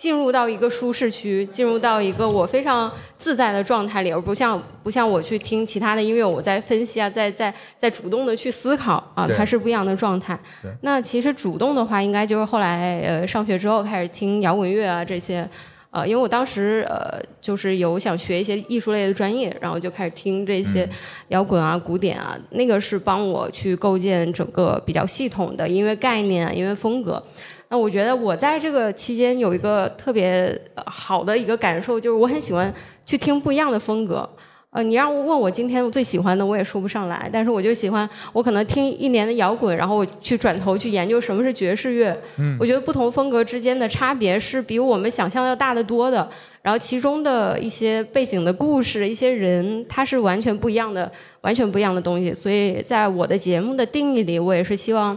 [0.00, 10.40] 进入到一个舒适区，进入到一个我非常自在的状态里，而不像不像我去听其他的音乐，我在分析啊，在在在主动的去思考啊，它是不一样的状态。
[10.80, 15.46] 那其实主动的话，应该就是后来呃上学之后开始听摇滚乐啊这些，
[15.90, 20.88] 呃，因为我当时呃就是有想学一些艺术类的专业，然后就开始听这些
[21.28, 27.20] 摇滚啊、古典啊，那个是帮我去构建整个比较系统的音乐概念、啊、音乐风格。
[27.68, 32.72] 那我觉得我在这个期间有一个特别呃好的一个感受，就是我很喜欢
[33.04, 34.28] 去听不一样的风格。
[34.72, 37.28] 呃，你让我问我今天我最喜欢的，我也说不上来。
[37.32, 42.16] 但是我就喜欢，我可能听一年的摇滚，然后我去转头去研究什么是爵士乐。
[42.38, 46.28] 嗯，我觉得不同风格之间的差别是比我们想象要大得多的。
[46.62, 51.10] 然后其中的一些背景的故事、一些人，它是完全不一样的，
[51.40, 52.32] 完全不一样的东西。
[52.32, 55.16] 所以在我的节目的定义里，我也是希望。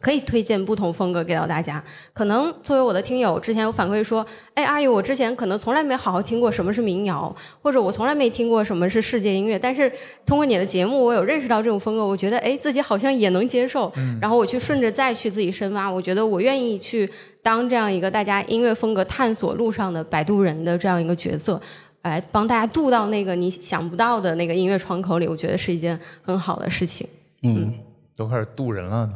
[0.00, 1.82] 可以推荐不同风格给到大家。
[2.12, 4.24] 可能作为我的听友，之前有反馈说，
[4.54, 9.58] 哎，阿姨，我之前可能从来没好好听过什么是民谣，或者我从来没听过什么是世界音乐。
[9.58, 9.92] 但是
[10.24, 13.92] 通过你的节目，我有认识到这种风格，我觉得哎，自己好像也能接受。
[14.20, 17.08] 然后我去顺着再去自己深挖，我觉得我愿意去
[17.42, 21.60] 当这样一个大家音乐风格探索路上的摆渡人的这样一个角色。
[22.02, 27.06] 来帮大家渡到那个你想不到的那个音乐窗口里，我觉得是一件很好的事情。
[27.42, 27.74] 嗯，
[28.16, 29.12] 都开始渡人了呢。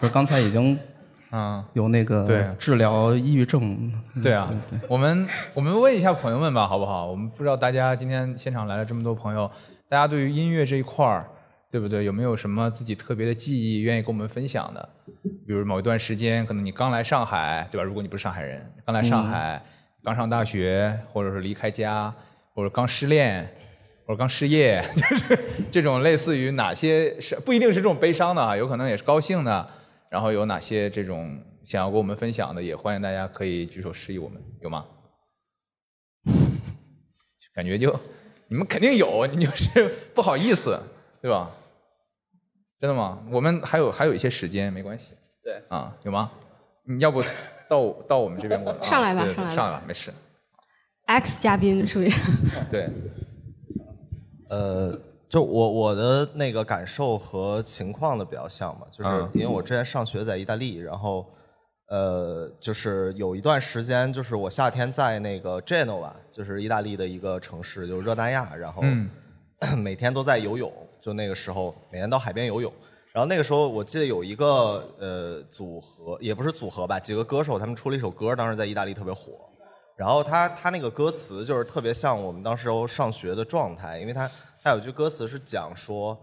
[0.00, 0.78] 不是刚才已经
[1.30, 3.92] 嗯，有那个对治疗抑郁症，
[4.22, 4.50] 对啊，
[4.88, 7.06] 我们我们问一下朋友们吧，好不好？
[7.06, 9.48] 我们不知道大家今天现场来了这么多朋友，
[9.88, 11.28] 大家对于音乐这一块儿，
[11.70, 12.04] 对不对？
[12.04, 14.88] 有没有什么自己特别的记忆愿意跟我们分享的？
[15.46, 17.84] 比如某一段时间，可能你刚来上海，对吧？
[17.84, 19.62] 如果你不是上海人，刚来上海，
[20.02, 22.12] 刚上大学，或者是离开家，
[22.54, 23.48] 或者刚失恋，
[24.04, 25.38] 或者刚失业， 就是
[25.70, 29.68] 这种类似于哪些是不一定是这种悲伤的啊，有可能也是高兴的。
[30.10, 34.84] 然后有哪些这种想要跟我们分享的，也欢迎大家可以举手示意我们，有吗？
[37.54, 37.98] 感觉就
[38.48, 40.78] 你们肯定有，你就是不好意思，
[41.22, 41.50] 对吧？
[42.78, 43.22] 真的吗？
[43.30, 45.14] 我们还有还有一些时间，没关系。
[45.42, 46.30] 对啊，有吗？
[46.84, 47.22] 你要不
[47.68, 48.78] 到到我们这边过来？
[48.78, 50.12] 啊 上来吧对对对上来吧上来吧，没事。
[51.06, 52.10] X 嘉宾属于
[52.70, 52.88] 对，
[54.48, 54.98] 呃，
[55.30, 61.24] 就我我的那个感受和情况的比较像嘛，就是嗯因为我之前上学在意大利，然后
[61.88, 69.08] 呃，就是有一段时间，就是我夏天在那个 Genoa，就是意大利的一个城市，就是热那亚，然后嗯
[69.78, 72.72] 每天都在游泳，就那个时候每天到海边游泳。
[73.12, 79.32] 然后那个时候我记得有一个呃组合，也不是组合吧，几个歌手他们出了一首歌，当时在意大利特别火。
[79.96, 84.30] 然后他他那个歌词就是特别像我们当时上学的状态，因为他
[84.62, 86.18] 他有句歌词是讲说，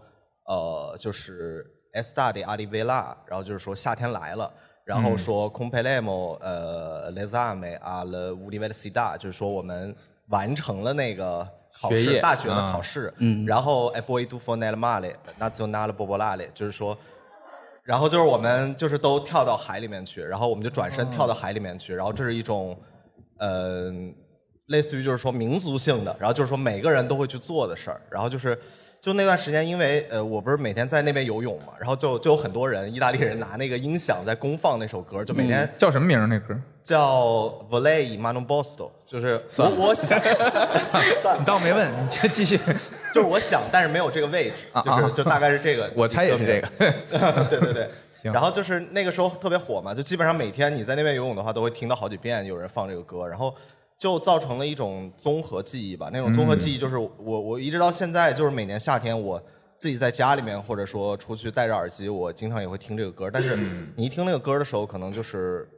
[0.46, 4.52] 呃，就是 estate arrivela，然后就是说夏天来了，
[4.84, 9.94] 然后说 compelemo 呃 l'esame al università，就是说我们
[10.28, 11.46] 完成了那个
[11.80, 16.96] 考试大学的啊考试，嗯，然后 e poi tu f o nel male nazionale popolare，就是说。
[17.82, 22.78] 然后就是我们就是都跳到海里面去，然后我们就转身跳到海里面去，然后这是一种
[23.38, 23.90] 呃，
[24.68, 28.58] 类似于就是说民族性的，然后就是说每个人都会去做的事儿，然后就是
[29.00, 36.54] 就那段时间，因为呃我不是每天在那边游泳嘛，然后就就有很多人意大利人拿那个音响在公放那首歌，就每天叫什么名儿那歌？
[36.82, 40.18] 叫 Valley Mano Bosto，就是我我想，
[41.38, 42.58] 你倒没问，你就继续。
[43.12, 46.68] 就是我想，但是没有这个位置，就是就大概是这个， 我猜也是这个。
[46.78, 47.88] 对对 对。
[48.20, 53.54] 行然后就是那个时候特别火嘛，就基本上每天你在那边游泳的话，都会听到好几遍有人放这个歌，然后
[53.98, 56.08] 就造成了一种综合记忆吧。
[56.12, 59.42] 那种综合记忆就是我我一直到现在，就是每年夏天我
[59.76, 63.28] 自己在家里面，或者说出去戴着耳机，我经常也会听这个歌。
[63.30, 63.56] 但是
[63.96, 65.68] 你一听那个歌的时候，可能就是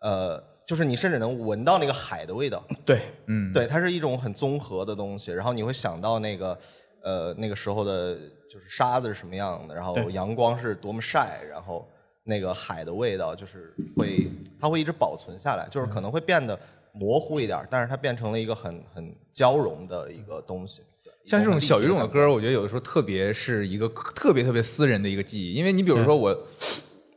[0.00, 2.62] 呃，就是你甚至能闻到那个海的味道。
[2.84, 6.58] 对，嗯，对，它是一种很综合的东西，然后你会想到那个
[7.02, 8.14] 呃那个时候的，
[8.48, 11.88] 就是沙子是什么样的，然后阳光是多么晒，然后
[12.24, 14.28] 那个海的味道就是会，
[14.60, 16.58] 它会一直保存下来，就是可能会变得
[16.98, 20.80] 模糊一点，但是它变成了一个很很交融的一个东西。
[21.24, 26.46] 像这种小语种的歌，我觉得有的时候特别是一个特别特别私人的一个记忆，因为你比如说我，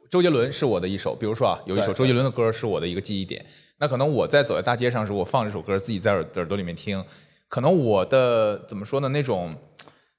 [0.09, 3.45] 周杰伦是我的一首，比如说啊，有一首周杰伦的歌是我的一个记忆点，
[3.77, 7.03] 那可能我在走在大街上时，我放这首歌，自己在耳耳朵里面听，
[7.47, 9.55] 可能我的怎么说呢，那种。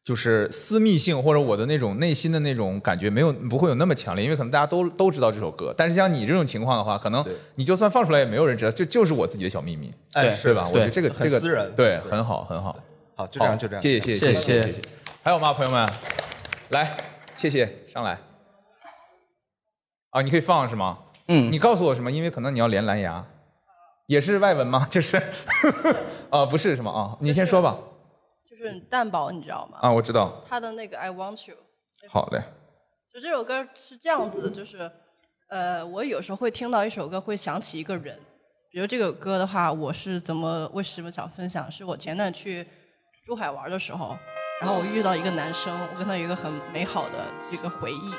[0.02, 7.24] 就是私密性或者我的那种内心的那种感觉没有不会有那么强烈，因为可能大家都都知道这首歌，但是像你这种情况的话，可能
[7.56, 10.66] 你就算放出来也没有人知道，就就是我自己的小秘密，哎对吧？
[10.66, 12.76] 我觉得这个这个私人对很好很好。
[13.14, 14.82] 好，就这样就这样，谢谢谢谢谢谢谢谢。
[15.22, 15.86] 还有吗，朋友们？
[16.70, 16.96] 来，
[17.36, 18.18] 谢谢，上来。
[20.08, 20.98] 啊，你可以放是吗？
[21.28, 22.10] 嗯你告诉我什么？
[22.10, 23.26] 因为可能你要连蓝牙，
[24.06, 24.86] 也是外文吗？
[24.90, 25.22] 就是，
[26.30, 26.90] 啊，不是是吗？
[26.90, 27.76] 啊，你先说吧。
[28.60, 29.78] 就是蛋堡，你知道吗？
[29.80, 30.42] 啊，我知道。
[30.46, 31.56] 他的那个 I Want You，
[32.10, 32.42] 好嘞。
[33.10, 34.90] 就这首歌是这样子的，就是
[35.48, 38.20] 呃，我有时候会听到一首歌，会想起一个人。
[38.70, 41.72] 比如这个歌的话，我是怎么为什么想分享？
[41.72, 42.66] 是我前段去
[43.24, 44.14] 珠海玩的时候，
[44.60, 48.14] 然后我遇到一个男生，我跟他有一个很美好的这个回忆。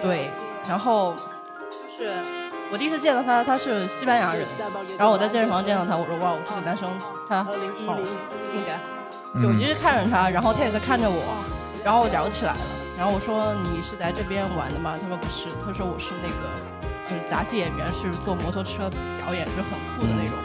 [0.00, 0.30] 对，
[0.68, 1.16] 然后
[1.70, 2.14] 就是
[2.70, 4.46] 我第一次见到他，他是西班牙人，
[4.96, 6.88] 然后我在健身房见到他，我说哇，这个男生
[7.28, 8.80] 他好性感。
[9.34, 11.44] 就我一直看着他，然后他也在看着我，
[11.84, 12.60] 然后聊起来了。
[12.96, 14.98] 然后我说你是在这边玩的吗？
[15.00, 16.50] 他说不是，他说我是那个
[17.08, 20.36] 就是杂技演员，是坐摩托车表演，就是很酷的那种。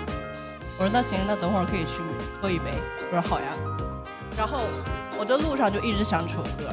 [0.77, 2.01] 我说那行，那等会儿可以去
[2.41, 2.71] 喝一杯。
[3.11, 3.47] 我说好呀。
[4.37, 4.61] 然后
[5.17, 6.69] 我在路上就一直想这首歌，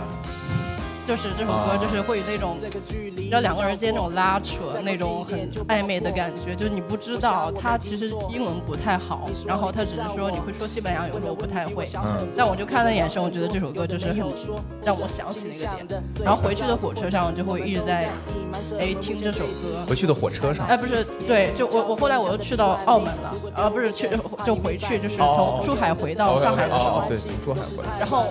[1.07, 2.57] 就是这首歌就是会有那种，
[3.17, 14.17] 你知道两个人之间那种拉扯，那种很暧昧的感觉，就是你不知道他其实英文不太好，然后他只是说你会说西班牙语，我说我不太会，嗯但我就看他眼神，我觉得这首歌就是很
[14.85, 18.09] 让我想起那个点，然后回去的火车上我就会一直在
[18.79, 19.85] 哎听这首歌。
[19.89, 20.67] 回去的火车上。
[20.67, 24.09] 哎，不是，对，就我我后来我又去到澳门了，啊，不是去
[24.45, 27.99] 就回去，就是从珠海回到上海的时候哦哦，对，从珠海回来。
[27.99, 28.27] 然后，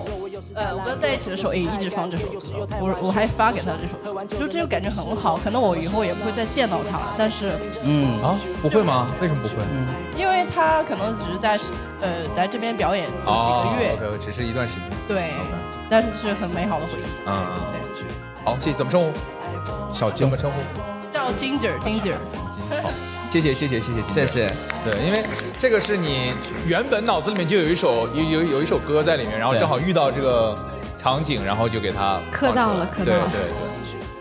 [0.54, 2.38] 呃，我跟他在一起的时候，也一直放这首歌，
[2.80, 5.36] 我我还发给他这首歌，就这个感觉很好。
[5.36, 7.52] 可能我以后也不会再见到他了，但是
[7.84, 9.08] 嗯，啊，不会吗？
[9.20, 9.54] 为什么不会？
[10.16, 11.58] 因为他可能只是在
[12.00, 14.84] 呃来这边表演就几个月，哦，OK，只是一段时间。
[15.08, 15.32] 对，
[15.88, 17.04] 但是是很美好的回忆。
[17.26, 17.46] 嗯，
[17.94, 18.06] 对，
[18.44, 19.12] 好，谢谢，怎么称呼？
[19.92, 20.56] 小金怎么称呼？
[21.12, 22.14] 叫 Ginger Ginger，
[22.82, 22.90] 好，
[23.30, 24.52] 谢谢谢谢谢谢谢谢。
[24.84, 25.22] 对，因为
[25.56, 26.32] 这个是你
[26.66, 30.58] 原本脑子里面就有一首有有有一首歌在里面，然后正好遇到这个
[30.98, 33.42] 场景，然后就给它磕放出来到了磕到了对对对，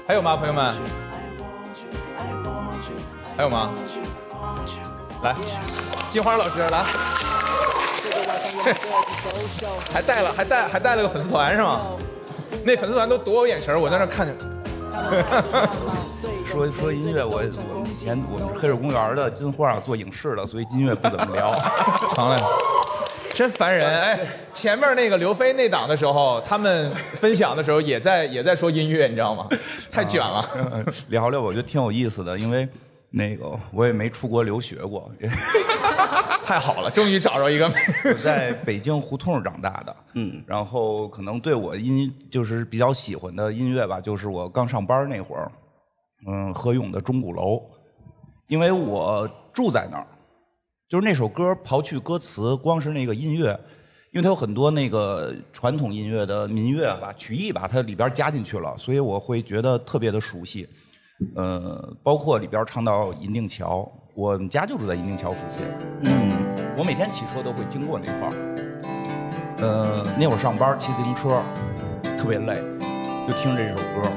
[0.08, 0.76] 还有吗，朋友们？
[3.36, 3.72] 还有吗？
[5.24, 5.36] 来，
[6.12, 6.84] 金花老师来，
[9.92, 11.82] 还带了还带还带了个粉丝团是吗？
[12.64, 14.36] 那粉丝团都躲我眼神，我在那看着。
[16.46, 17.38] 说说音乐，我
[17.74, 21.54] 我们以前我们是黑水公园的金花啊，做影视的，所以音乐不怎么聊。
[22.16, 22.42] 常来，
[23.34, 23.86] 真烦人！
[23.88, 24.20] 哎，
[24.54, 29.48] 前面那个刘飞那档的时候，他们分享的时候也在也在说音乐，你知道吗？
[29.92, 30.44] 太卷了。
[31.10, 32.68] 聊聊，我觉得挺有意思的，因为
[33.12, 35.12] 那个我也没出国留学过，
[36.46, 37.66] 太好了，终于找着一个。
[38.06, 45.52] 我在北京胡同长大的，嗯，然后可能对我音就是比较喜欢的音乐吧，就是我刚上班那会儿，
[46.28, 47.56] 嗯，何勇的《钟鼓楼》，
[48.48, 50.06] 因为我住在那儿，
[50.88, 53.60] 就是那首歌刨去歌词，光是那个音乐，
[54.12, 60.68] 因为它有很多那个传统音乐的民乐吧、曲艺吧，它里边加进去了，所以我会觉得特别的熟悉。
[61.36, 65.66] 呃，包括里边唱到银锭桥，我们家就住在银锭桥附近，
[66.02, 66.32] 嗯，
[66.78, 68.34] 我每天骑车都会经过那块儿。
[69.62, 71.42] 呃，那会儿上班骑自行车，
[72.18, 72.56] 特别累，
[73.28, 74.10] 就听这首歌，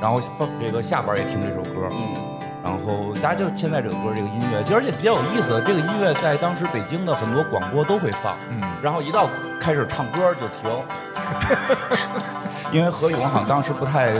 [0.00, 9.28] 然后放这个下班也听这首歌，嗯，然后大家就现在这首歌这个音乐，就而且比较有意思，这个音乐在当时北京的很多广播都会放，嗯，然后一到
[9.60, 10.72] 开始唱歌就停，
[12.72, 14.14] 因为何勇好像当时不太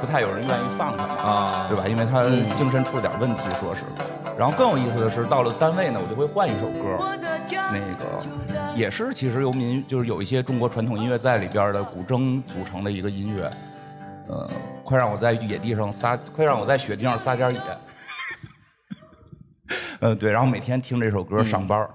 [0.00, 1.88] 不太有人愿意放他嘛，啊对吧？
[1.88, 2.24] 因为他
[2.54, 3.82] 精神出了点问题，说是。
[4.38, 6.98] 然后更有意思的是，到了单位呢，我就会换一首歌，
[7.72, 13.50] 那个也是其实由民就是有一些中国传统音乐在里边的古筝组成的一个音乐，
[14.28, 14.50] 呃，
[14.84, 17.60] 快让我在野地上撒，快让我在雪地上撒点野。
[20.00, 21.90] 嗯， 对，然后每天听这首歌上班儿。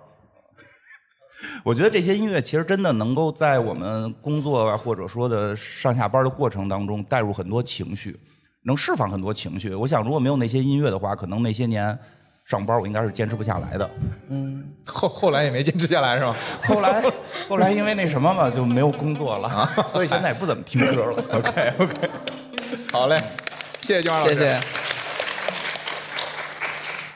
[1.63, 8.19] 我觉得这些音乐其实真的能够在我们工作啊，或者说的上下班的过程当中带入很多情绪，
[8.63, 9.73] 能释放很多情绪。
[9.75, 11.97] 我想，如果没有那些音乐的话，可能那些年
[12.45, 13.89] 上班我应该是坚持不下来的。
[14.29, 16.35] 嗯后后来也没坚持下来是吧？
[16.63, 17.03] 后来，
[17.47, 21.23] 后来因为那什么嘛，就没有工作了， 所以现在也不怎么听歌了。
[21.37, 22.09] OK OK，
[22.91, 23.15] 好嘞，
[23.81, 24.33] 谢谢金华老师。
[24.33, 24.59] 谢谢。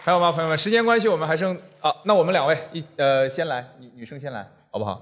[0.03, 0.55] 还有吗，朋友们？
[0.55, 4.99] 时间关系，我们还剩啊，那我们两位一呃先来，女女生先来，好不好？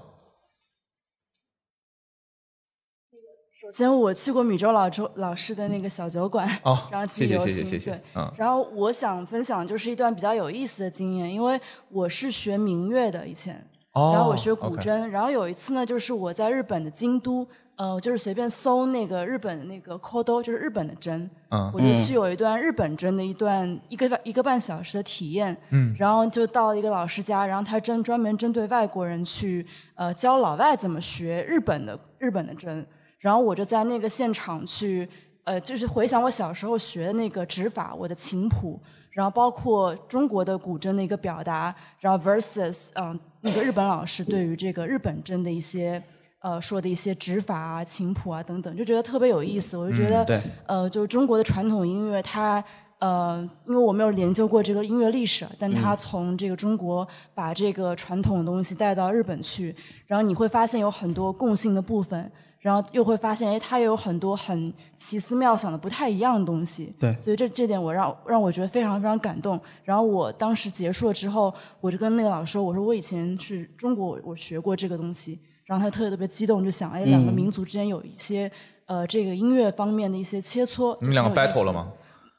[3.58, 7.48] 首先，我去过米粥老周老师的那个小酒馆，哦然后记忆犹新。
[7.48, 11.58] 谢谢谢谢谢谢对，嗯然后我想分享就是一段比较有意思的经验，因为
[11.88, 21.68] 我是学民乐的以前，哦然后我学古筝，然后有一次呢，就是我在日本的京都，呃，就是随便搜那个日本的那个 kodo，就是日本的针，嗯。
[21.74, 25.92] 我就去有一段日本针的一段一个一个半小时的体验，嗯。
[25.98, 29.66] 然后就到了一个老师家，然后他针专门针对外国人去
[29.96, 32.86] 呃教老外怎么学日本的日本的针，
[33.18, 35.08] 然后我就在那个现场去
[35.42, 46.00] 呃就是回想我小时候学的那个指法，我的琴谱，然后包括中国的古筝的一个表达，然后 versus 嗯、那个日本老师对于这个日本针的一些。
[46.44, 49.78] 呃，说的一些指法啊、琴谱啊等等，就觉得特别有意思。
[49.78, 52.62] 我就觉得，呃，就是中国的传统音乐，它
[52.98, 59.74] 呃，因为我没有研究过这个音乐历史，但它从这个中国把这个传统的东西带到日本去，
[60.06, 66.94] 然后你会发现有很多共性的部分，然后又会发现，哎，它也有很多很奇思妙想的不太一样的东西。
[67.00, 69.58] 对所以这这点我让让我觉得非常非常感动。
[69.82, 75.38] 然后我当时结束了之后，我就跟那个老师说，我说我以前是中国，我我学过这个东西。
[75.64, 78.50] 然后他特别特别激动，就想，哎，两个民族之间有一些
[78.86, 80.96] 呃这个音乐方面的一些切磋。
[81.00, 81.88] 你们两个 battle 了吗？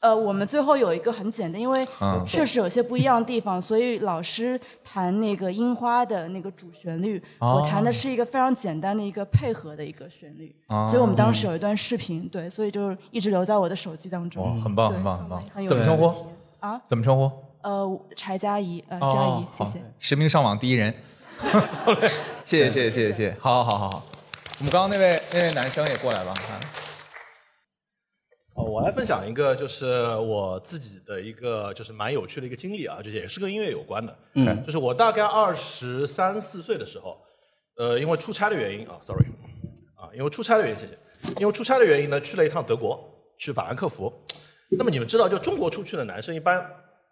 [0.00, 14.44] 呃，我们最后有一个很简单，因为嗯确实有些不一样的地方，所以老师弹那个樱花的那个主旋律，哦我弹的是一个非常简单的一个配合的一个旋律，哦所以我们当时有一段视频，对，所以就一直留在我的手机当中。
[14.44, 15.64] 哇，很棒很棒很棒很。
[15.64, 16.26] 有怎么称呼？
[16.60, 16.80] 啊？
[16.86, 17.30] 怎么称呼？
[17.62, 19.82] 呃，柴佳怡，呃，佳哦怡，谢谢。
[19.98, 20.94] 实名上网第一人。
[22.46, 24.06] 谢谢谢谢谢谢，好好好好好，
[24.60, 26.60] 我们刚刚那位那位男生也过来吧，看。
[28.54, 34.16] 哦，我来分享一个，就是我自己的一个，就是蛮有趣的一个经历啊，就也是跟音乐有关的。
[34.34, 37.20] 嗯，就是我大概二十三四岁的时候，
[37.78, 39.26] 呃，因为出差的原因啊，sorry，
[39.96, 40.96] 啊，因为出差的原因，谢谢，
[41.40, 44.12] 因为出差的原因呢，去了一趟德国，去法兰克福。
[44.70, 46.64] 那么你们知道，就中国出去的男生一般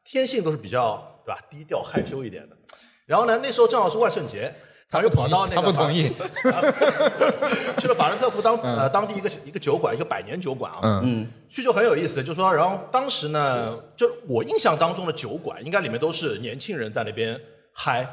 [0.05, 2.57] 天性都是比较对吧，低调害羞一点的。
[3.05, 4.55] 然后呢，那时候正好是万圣节，
[4.91, 6.11] 他就跑到那个他不同意
[7.81, 10.79] 去了法兰克福当呃当地一个一个酒馆，一个百年酒馆啊。
[10.83, 17.41] 嗯嗯去就很有意思，就说，然后当时呢，就我印象当中的酒馆，应该里面都是年轻人在那边
[17.73, 18.05] 嗨，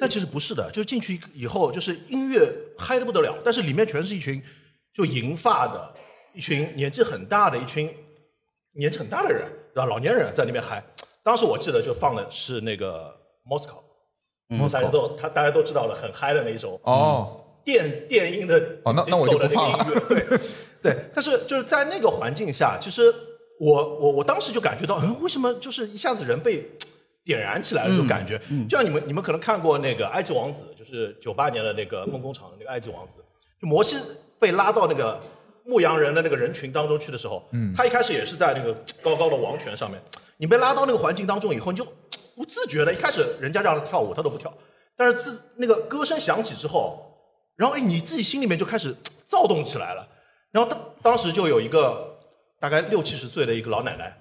[0.00, 4.42] 但其实不是的，就是进去以后，就是音乐嗨的不得了，但是里面全是一群
[4.92, 5.94] 就银发的，
[6.34, 7.88] 一群年纪很大的一群
[8.72, 9.42] 年纪很大的人，
[9.74, 9.86] 对吧？
[9.86, 10.82] 老年人在那边嗨。
[11.22, 13.14] 当时我记得就放的是那个
[13.46, 13.81] Moscow，、
[14.58, 16.80] 大家都他大家都知道了很嗨的那一首。
[16.84, 19.86] 哦，电电音的哦那那我就不放了。
[20.08, 20.38] 对。
[20.82, 20.96] 对。
[21.14, 23.12] 但是就是在那个环境下，其实
[23.60, 26.68] 我我我当时就感觉到，嗯，为什么就是一下子人被
[27.24, 28.40] 点燃起来了，这种感觉。
[28.68, 33.20] 就像你们你们可能看过那个《埃及王子》，就是九八年的那个梦工厂的那个《埃及王子》，
[33.62, 33.96] 就摩西
[34.40, 35.20] 被拉到那个
[35.64, 37.72] 牧羊人的那个人群当中去的时候，嗯。
[37.76, 40.02] 他一开始也是在那个高高的王权上面，
[40.38, 41.86] 你被拉到那个环境当中以后，你就
[42.36, 44.52] 不自觉的，一开始人家让他跳舞，他都不跳，
[44.96, 46.98] 但是自那个歌声响起之后，
[47.56, 48.94] 然后哎，你自己心里面就开始
[49.26, 50.06] 躁动起来了。
[50.50, 52.18] 然后当当时就有一个
[52.60, 54.16] 大概六七十岁的一个老奶奶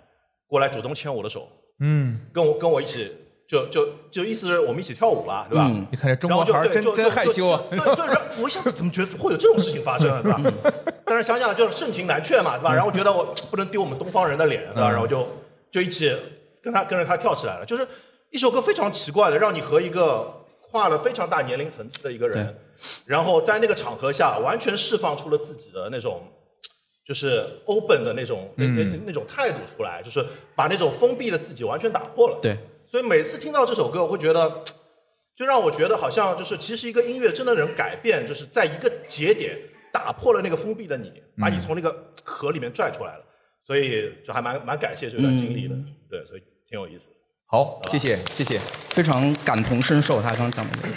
[0.48, 1.48] 过来主动牵我的手，
[1.80, 3.12] 嗯，跟我跟我一起，
[3.48, 5.68] 就就就意思是我们一起跳舞吧，对吧？
[5.70, 7.62] 嗯你看这中然后就国孩儿真对就就真害羞啊。
[7.70, 10.74] 对对，然后我一下子怎么觉得会有这种事情发生啊，对吧？
[11.06, 12.74] 但是想想就是盛情难却嘛，对吧？
[12.74, 14.90] 然后觉得我不能丢我们东方人的脸，对吧？
[14.90, 15.28] 嗯然后就
[15.70, 16.16] 就一起
[16.62, 17.88] 跟他跟着他跳起来了，就是
[18.30, 22.56] 一首歌非常奇怪的，让你和一个跨了非常大年龄层次的一个人，
[23.06, 26.22] 然后在那个场合下完全释放出了自己的那种
[27.06, 29.02] 就是 open 的那种那那嗯。
[29.06, 30.24] 那种态度出来，就是
[30.56, 32.40] 把那种封闭的自己完全打破了。
[32.42, 32.58] 对，
[32.88, 34.64] 所以每次听到这首歌，我会觉得，
[35.36, 39.58] 就让我觉得好像就是其实一个音乐真的能改变，就是在一个节点
[39.92, 41.92] 打破了那个封闭的你，把你从那个
[42.24, 43.26] 壳里面拽出来了。
[43.72, 45.74] 所以就还蛮蛮感谢这段经历的，
[46.10, 47.10] 对，所以挺有意思。
[47.46, 48.60] 好，谢谢谢谢。
[48.60, 50.96] 非常感同身受他刚刚讲的这个。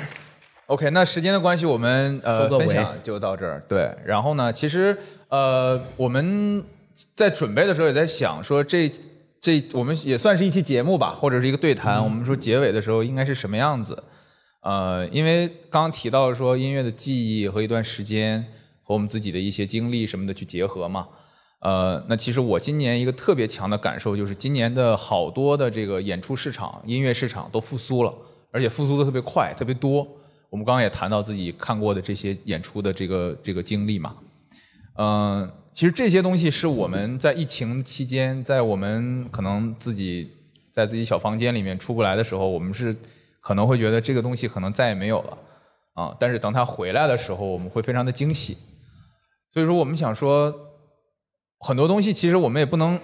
[0.67, 3.63] OK，那时间的关系，我们呃分享就到这儿。
[3.69, 4.99] 对，然后呢，其实
[5.29, 6.65] 呃我们
[7.15, 8.91] 在准备的时候也在想说这
[9.41, 12.03] 这我们也算是一期节目吧，或者是一个对谈。
[12.03, 14.03] 我们说结尾的时候应该是什么样子？
[14.63, 18.45] 呃，因为刚刚提到说音乐的记忆和一段时间
[18.83, 21.07] 和我们自己的一些经历什么的去结合嘛。
[21.65, 28.15] 呃，那其实我今年一个特别强的感受就是，今年的好多的这个演出市场、音乐市场都复苏了，
[28.51, 30.07] 而且复苏的特别快、特别多。
[30.51, 34.15] 我们刚刚也谈到自己看过的这些演出的这个这个经历嘛，
[34.99, 40.31] 嗯、其实这些东西是我们在疫情期间，在我们可能自己
[40.71, 42.95] 在自己小房间里面出不来的时候，我们是
[43.41, 45.39] 可能会觉得这个东西可能再也没有了
[45.95, 48.59] 啊，但是等它回来的时候，我们会非常的惊喜。
[49.51, 50.55] 所以说，我们想说，
[51.67, 53.01] 很多东西其实我们也不能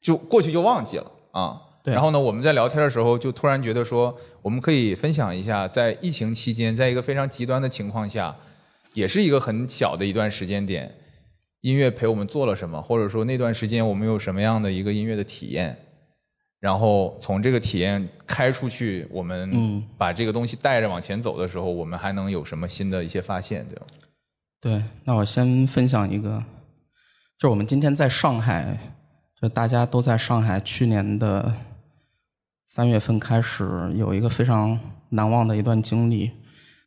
[0.00, 1.60] 就过去就忘记了啊。
[1.84, 8.34] 对然后呢，我们在聊天的时候就突然觉得说，我们可以分享一下，在疫情期间，在一个非常极端的情况下，
[8.94, 10.96] 也是一个很小的一段时间点，
[11.60, 15.78] 音乐陪我们做了什么，或者说那段时间我们有什么样的一个音乐的体验，
[16.58, 23.86] 然后从这个体验开出去，我们嗯把这个东西带着往前走的时候，我们还能有什么新的一些发现，对吧？
[24.60, 26.42] 对，那我先分享一个，
[27.38, 28.78] 就我们今天在上海，
[29.38, 31.52] 就大家都在上海，去年的
[32.66, 34.80] 三月份开始有一个非常
[35.10, 36.30] 难忘的一段经历。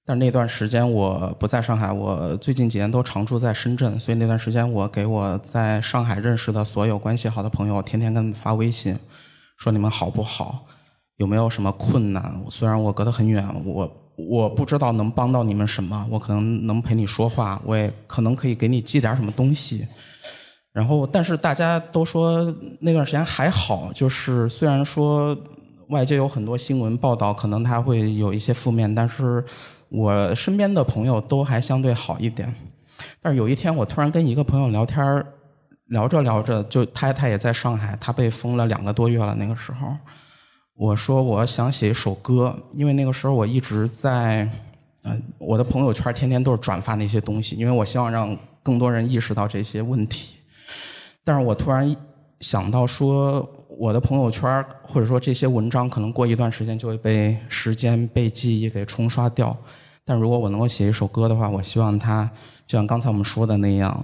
[0.04, 8.97] 但那段时间我不在上海，我最近几年都常住在深圳，所以那段时间我给我在上海认识的所有关系好的朋友，天天跟发微信，
[9.58, 10.66] 说你们好不好，
[11.18, 12.43] 有没有什么困难？
[12.50, 19.88] 虽然我隔得很远，我我不知道能帮到你们什么，我可能能陪你说话，我也可能可以给你寄点什么东西。
[20.72, 25.36] 然后，但是大家都说那段时间还好，就是虽然说
[25.88, 29.44] 外界有很多新闻报道，可能他会有一些负面，但是
[29.90, 32.54] 我身边的朋友都还相对好一点。
[33.22, 35.26] 但是有一天，我突然跟一个朋友聊天，
[35.88, 39.34] 聊着聊着，就他他也在上海，他被封了两个多月了。
[39.36, 39.96] 那个时候，
[40.76, 44.48] 我说我想写一首歌，因为那个时候我一直在，
[45.04, 50.36] 呃，我的朋友圈天天都是转发那些东西，因为我希望让更多人意识到这些问题。
[51.30, 51.96] 但是我突然
[52.40, 59.56] 想到说，我的朋友圈或者说这些文章，可能过一段时间就会被时间、被记忆给冲刷掉。
[60.04, 62.28] 但如果我能够写一首歌的话，我希望它
[62.66, 64.04] 就像刚才我们说的那样，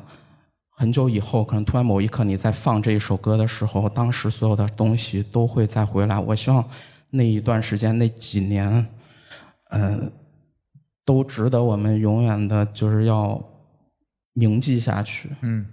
[0.69, 6.19] 很久以后，可能突然某一刻你在放这一首歌的时候，当时所有的东西都会再回来。
[6.19, 6.63] 我希望
[7.09, 8.87] 那一段时间、那几年，
[9.71, 10.11] 嗯、
[11.03, 13.43] 都值得我们永远的，就是要
[14.33, 15.31] 铭记下去。
[15.41, 15.65] 嗯，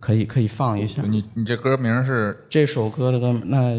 [0.00, 1.02] 可以可以放一下。
[1.06, 3.74] 你你这歌名是这首歌的歌，那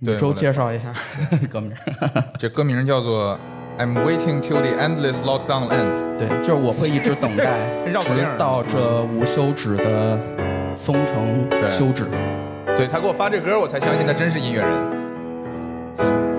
[0.00, 0.92] 宇宙对我来介绍一下
[1.50, 1.72] 歌名。
[2.38, 3.38] 这歌名叫做
[3.78, 6.02] I'm waiting till the endless lockdown ends。
[6.18, 10.18] 对，就是我会一直等待， 直到这无休止的
[10.76, 12.04] 封城对休止。
[12.74, 16.35] 所以他给我发这歌，我才相信他真是音乐人。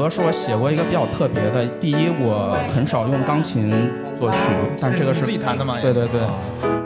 [0.00, 1.62] 歌是我写过一个比较特别的。
[1.78, 3.70] 第一，我很少用钢琴
[4.18, 4.38] 作曲，
[4.80, 6.22] 但这个是自己弹的吗对对对，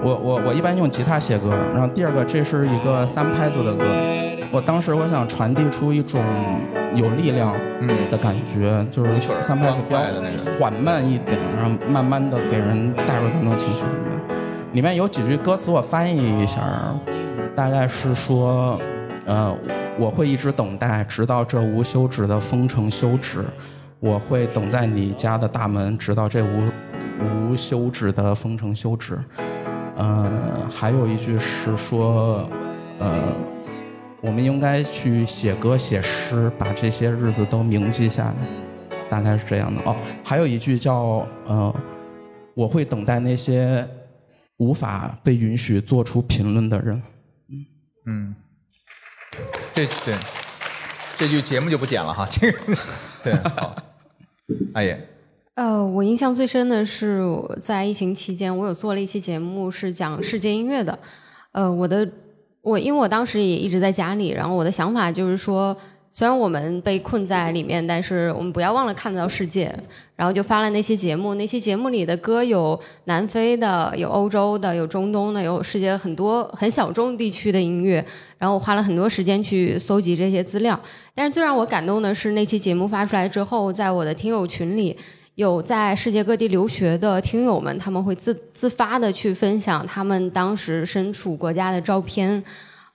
[0.03, 1.55] 我我我一般用吉他写歌。
[1.73, 3.85] 然后第二个，这是一个三拍子的歌。
[4.51, 6.21] 我当时我想传递出一种
[6.97, 7.55] 有力量
[8.11, 10.01] 的感觉，就是三拍子比较
[10.59, 14.37] 缓慢一点，然后慢慢的给人带入到那种情绪里面。
[14.73, 16.62] 里面有几句歌词我翻译一下，
[17.55, 18.77] 大概是说，
[19.25, 19.55] 呃，
[19.99, 23.45] 我会一直等待，直到这无休止的封城休止。
[24.01, 26.70] 我会等在你家的大门，直到这无
[27.20, 29.18] 无休止的封城休止。
[29.97, 32.47] 呃，还有一句是说，
[32.99, 33.32] 呃，
[34.20, 38.34] 我们应该去写歌写诗，把这些日子都铭记下来，
[39.09, 39.80] 大概是这样的。
[39.86, 41.74] 哦，还有一句叫呃，
[42.55, 43.88] 我会等待那些
[44.59, 47.03] 无法被允许做出评论的人。
[48.07, 48.34] 嗯，
[49.75, 50.14] 这对
[51.18, 52.59] 这句节目就不剪了哈，这个
[53.25, 53.75] 对好，
[54.72, 55.09] 阿野，
[55.55, 57.20] 呃，我印象最深的是
[57.61, 60.97] 在疫情期间，我有做了一期节目是讲世界音乐的。
[61.51, 62.09] 呃，我的
[62.62, 65.77] 我因为我当时也一直在家里，然后我的想法就是说，
[66.17, 69.77] 虽然我们被困在里面，但是我们不要忘了看到世界。
[70.15, 77.95] 然后就发了那些节目，那些节目里的歌有南非的，有欧洲的，有中东的，有世界很多很小众地区的音乐。
[78.39, 80.79] 然后我花了很多时间去搜集这些资料。
[81.17, 84.97] 但是最让我感动的是，那期节目发出来之后，在我的听友群里，
[85.35, 92.41] 有在世界各地留学的听友们，他们会自自发的去分享他们当时身处国家的照片。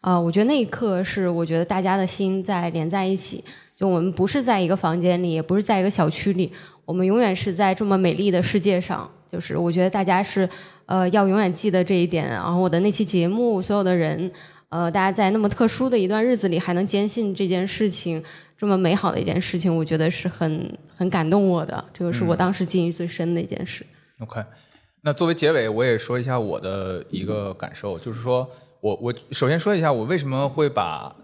[0.02, 3.44] 呃，我觉得那一刻是我觉得大家的心在连在一起，
[3.76, 6.52] 就我们不是在一个房间里，也不是在一个小区里，
[6.86, 9.10] 我们永远是在这么美丽的世界上。
[9.32, 10.50] 就是我觉得大家是
[10.88, 12.28] 呃要永远记得这一点。
[12.28, 14.32] 然后我的那期节目，所有的人，
[14.70, 18.24] 呃，大家在那么特殊的一段日子里还能坚信这件事情，
[18.58, 21.86] 这么美好的一件事情，我觉得是很很感动我的。
[21.94, 23.86] 这个是我当时记忆最深的一件事。
[24.20, 24.42] OK，
[25.02, 28.50] 那作为结尾，我也说一下我的一个感受，就是说
[28.82, 31.16] 我我首先说一下我为什么会把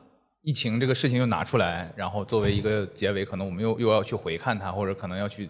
[0.42, 5.50] 疫情这个事情又拿出来，然后作为一个结尾，可能我们又又要去回看它，或者可能要去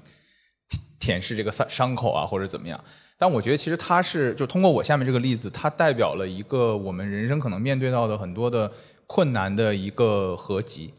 [0.99, 2.79] 舔舐这个伤伤口啊，或者怎么样。
[3.17, 8.71] 但我觉得其实它是就通过我下面这个例子，它代表了一个我们人生可能面对到的很多的
[9.07, 10.93] 困难的一个合集。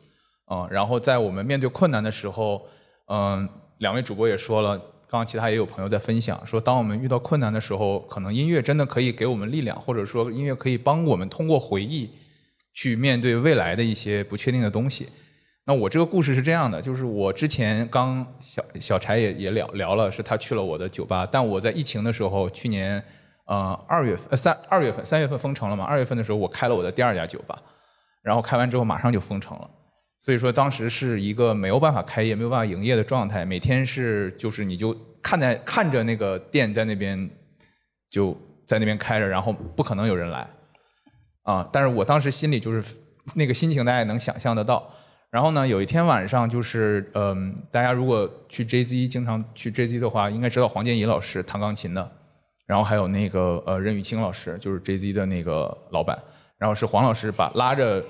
[0.50, 2.66] 嗯，然后在我们面对困难的时候，
[3.08, 3.48] 嗯，
[3.78, 12.10] 两位主播也说了，刚刚其他也有朋友在分享，说当我们遇到困难的时候，可能音乐真的可以给我们力量，或者说音乐可以帮我们通过回忆
[12.74, 15.08] 去面对未来的一些不确定的东西。
[15.64, 23.02] 那我这个故事是这样的，就是我之前刚小小柴也也聊聊了，是他去了我的酒吧，但我在疫情的时候，去年
[23.46, 27.60] 呃二月份呃三二月份三月份封城了嘛，二月份的时候我开了我的第二家酒吧，
[28.22, 29.70] 然后开完之后马上就封城了。
[30.18, 37.30] 所以说当时是一个没有办法开业、没有办法营业的状态，每天是就是你就看在看着那个店在那边
[38.10, 38.36] 就
[38.66, 40.48] 在那边开着，然后不可能有人来
[41.44, 41.68] 啊。
[41.72, 42.96] 但是我当时心里就是
[43.36, 44.92] 那个心情，大家能想象得到。
[45.30, 52.10] 然后呢，有一天晚上就是嗯，大家如果去 JZ 经常去 JZ 的话，应该知道黄建怡老师弹钢琴的，
[52.66, 56.20] 然后还有那个呃任宇清老师，就是 JZ 的那个老板，
[56.58, 58.04] 然后是黄老师把拉着。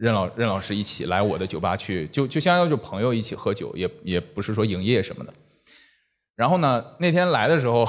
[0.00, 5.34] 任老任老师一起来我的酒吧去，就就相当于就朋友一起喝酒，也也不是说营业什么的。
[6.34, 7.86] 然后呢，那天来的时候，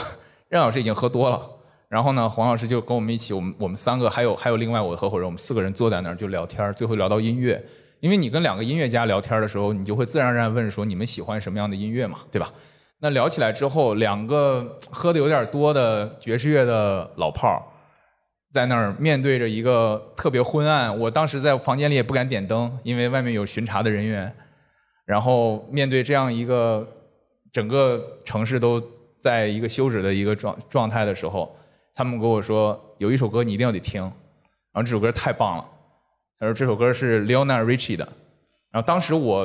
[0.49, 1.49] 任老师已经喝多了，
[1.87, 7.63] 然后呢，黄老师就跟我们一起，我们我们三个还有还有另外我的合伙人，我们四个人坐在那儿就聊天，最后聊到音乐。
[8.01, 12.51] 因为你跟两个音乐家聊天的时候，你就会自然而然问说你们喜欢什么样的音乐嘛，对吧？
[12.99, 17.63] 那聊起来之后，两个喝的有点多的爵士乐的老炮儿。
[18.51, 24.33] 在那儿面对着一个特别昏暗，我当时在房间里也不敢点灯，因为外面有巡查的人员。
[25.05, 26.87] 然后面对这样一个
[27.51, 28.81] 整个城市都
[29.17, 31.55] 在一个休止的一个状状态的时候，
[31.93, 34.11] 他们跟我说有一首歌你一定要得听，然
[34.73, 35.65] 后这首歌太棒了。
[36.39, 38.07] 他说这首歌是 l e o n a r Richie 的，
[38.71, 39.39] 然后当时我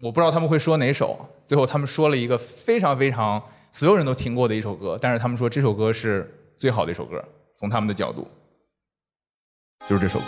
[0.00, 7.22] 我不知道他们会说哪首，最后他们说了一个非常非常所有人都听过的一首歌，但是他们说这首歌是最好的一首歌。
[7.58, 8.28] 从他们的角度，
[9.88, 10.26] 就是这首歌，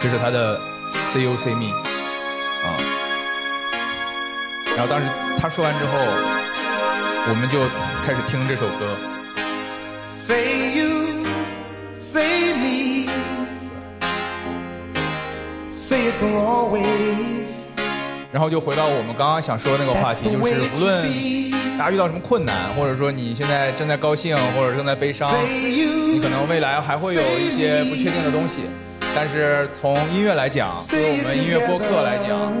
[0.00, 0.56] 这是他的
[1.08, 1.64] 《See You See Me》
[2.64, 2.78] 啊。
[4.76, 5.92] 然后当时他说完之后，
[7.28, 7.58] 我们就
[8.06, 8.96] 开始听这首歌。
[10.14, 11.26] Say you,
[11.98, 13.10] say me,
[15.68, 17.39] say it for always.
[18.32, 21.02] 然后就回到我们刚刚想说的那个话题，就是无论
[21.76, 28.60] 大家遇到什么困难，或者说你现在正在高兴，或者正在悲伤，你可能未来还会有一些不确定的东西。
[29.12, 32.52] 但是从音乐来讲，作为我们音乐播客来讲，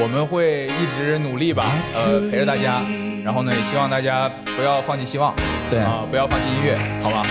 [0.00, 2.80] 我们会一直努力吧，呃，陪着大家。
[3.22, 5.34] 然后呢，也希望大家不要放弃希望，
[5.68, 7.22] 对啊、不要放弃音乐，好吧？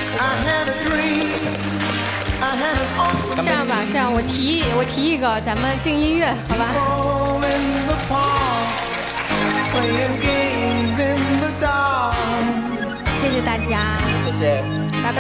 [3.41, 6.67] 这样吧，这样我提议我提一个，咱们静音乐，好吧？
[13.19, 14.63] 谢谢大家，谢谢，
[15.03, 15.19] 拜拜。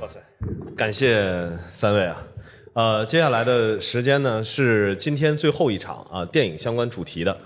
[0.00, 0.20] 哇塞，
[0.76, 2.22] 感谢三位啊！
[2.74, 7.38] 呃，接下来的时间呢是今天最后一场啊电影相关主题的。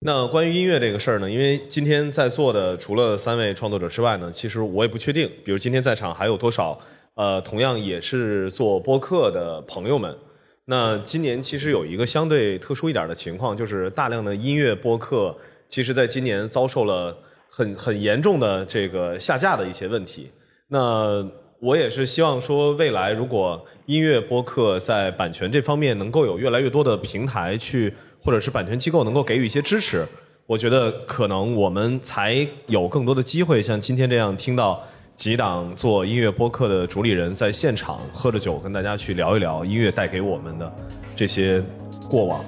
[0.00, 6.78] 那关于音乐这个事儿呢，因为今天在座的除了三位创作者之外呢，其实我也不确定，比如今天在场还有多少
[7.14, 10.16] 呃同样也是做播客的朋友们。
[10.64, 15.36] 那今年其实有一个相对特殊一点的情况，就是大量的音乐播客，
[15.68, 17.16] 其实在今年遭受了
[17.48, 20.30] 很很严重的这个下架的一些问题。
[20.68, 21.28] 那
[21.60, 30.06] 我也是希望说，未来如果音乐播客在版权这方面能够有越来越多的平台去，或者是版权机构能够给予一些支持，
[30.46, 34.82] 我觉得可能我们才有更多的机会，像今天这样听到
[35.16, 40.72] 几档做音乐播客的主理人在现场喝着酒，跟大家去聊一聊音乐带给我们的
[41.14, 41.62] 这些
[42.08, 42.44] 过往。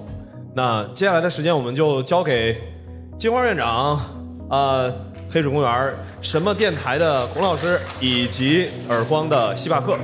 [0.55, 2.57] 那接下来的时间，我们就交给
[3.19, 4.01] 金花院长，
[4.49, 4.93] 啊、
[5.31, 9.97] 黑水公园什么电台的孔老师，以及耳光的西帕克，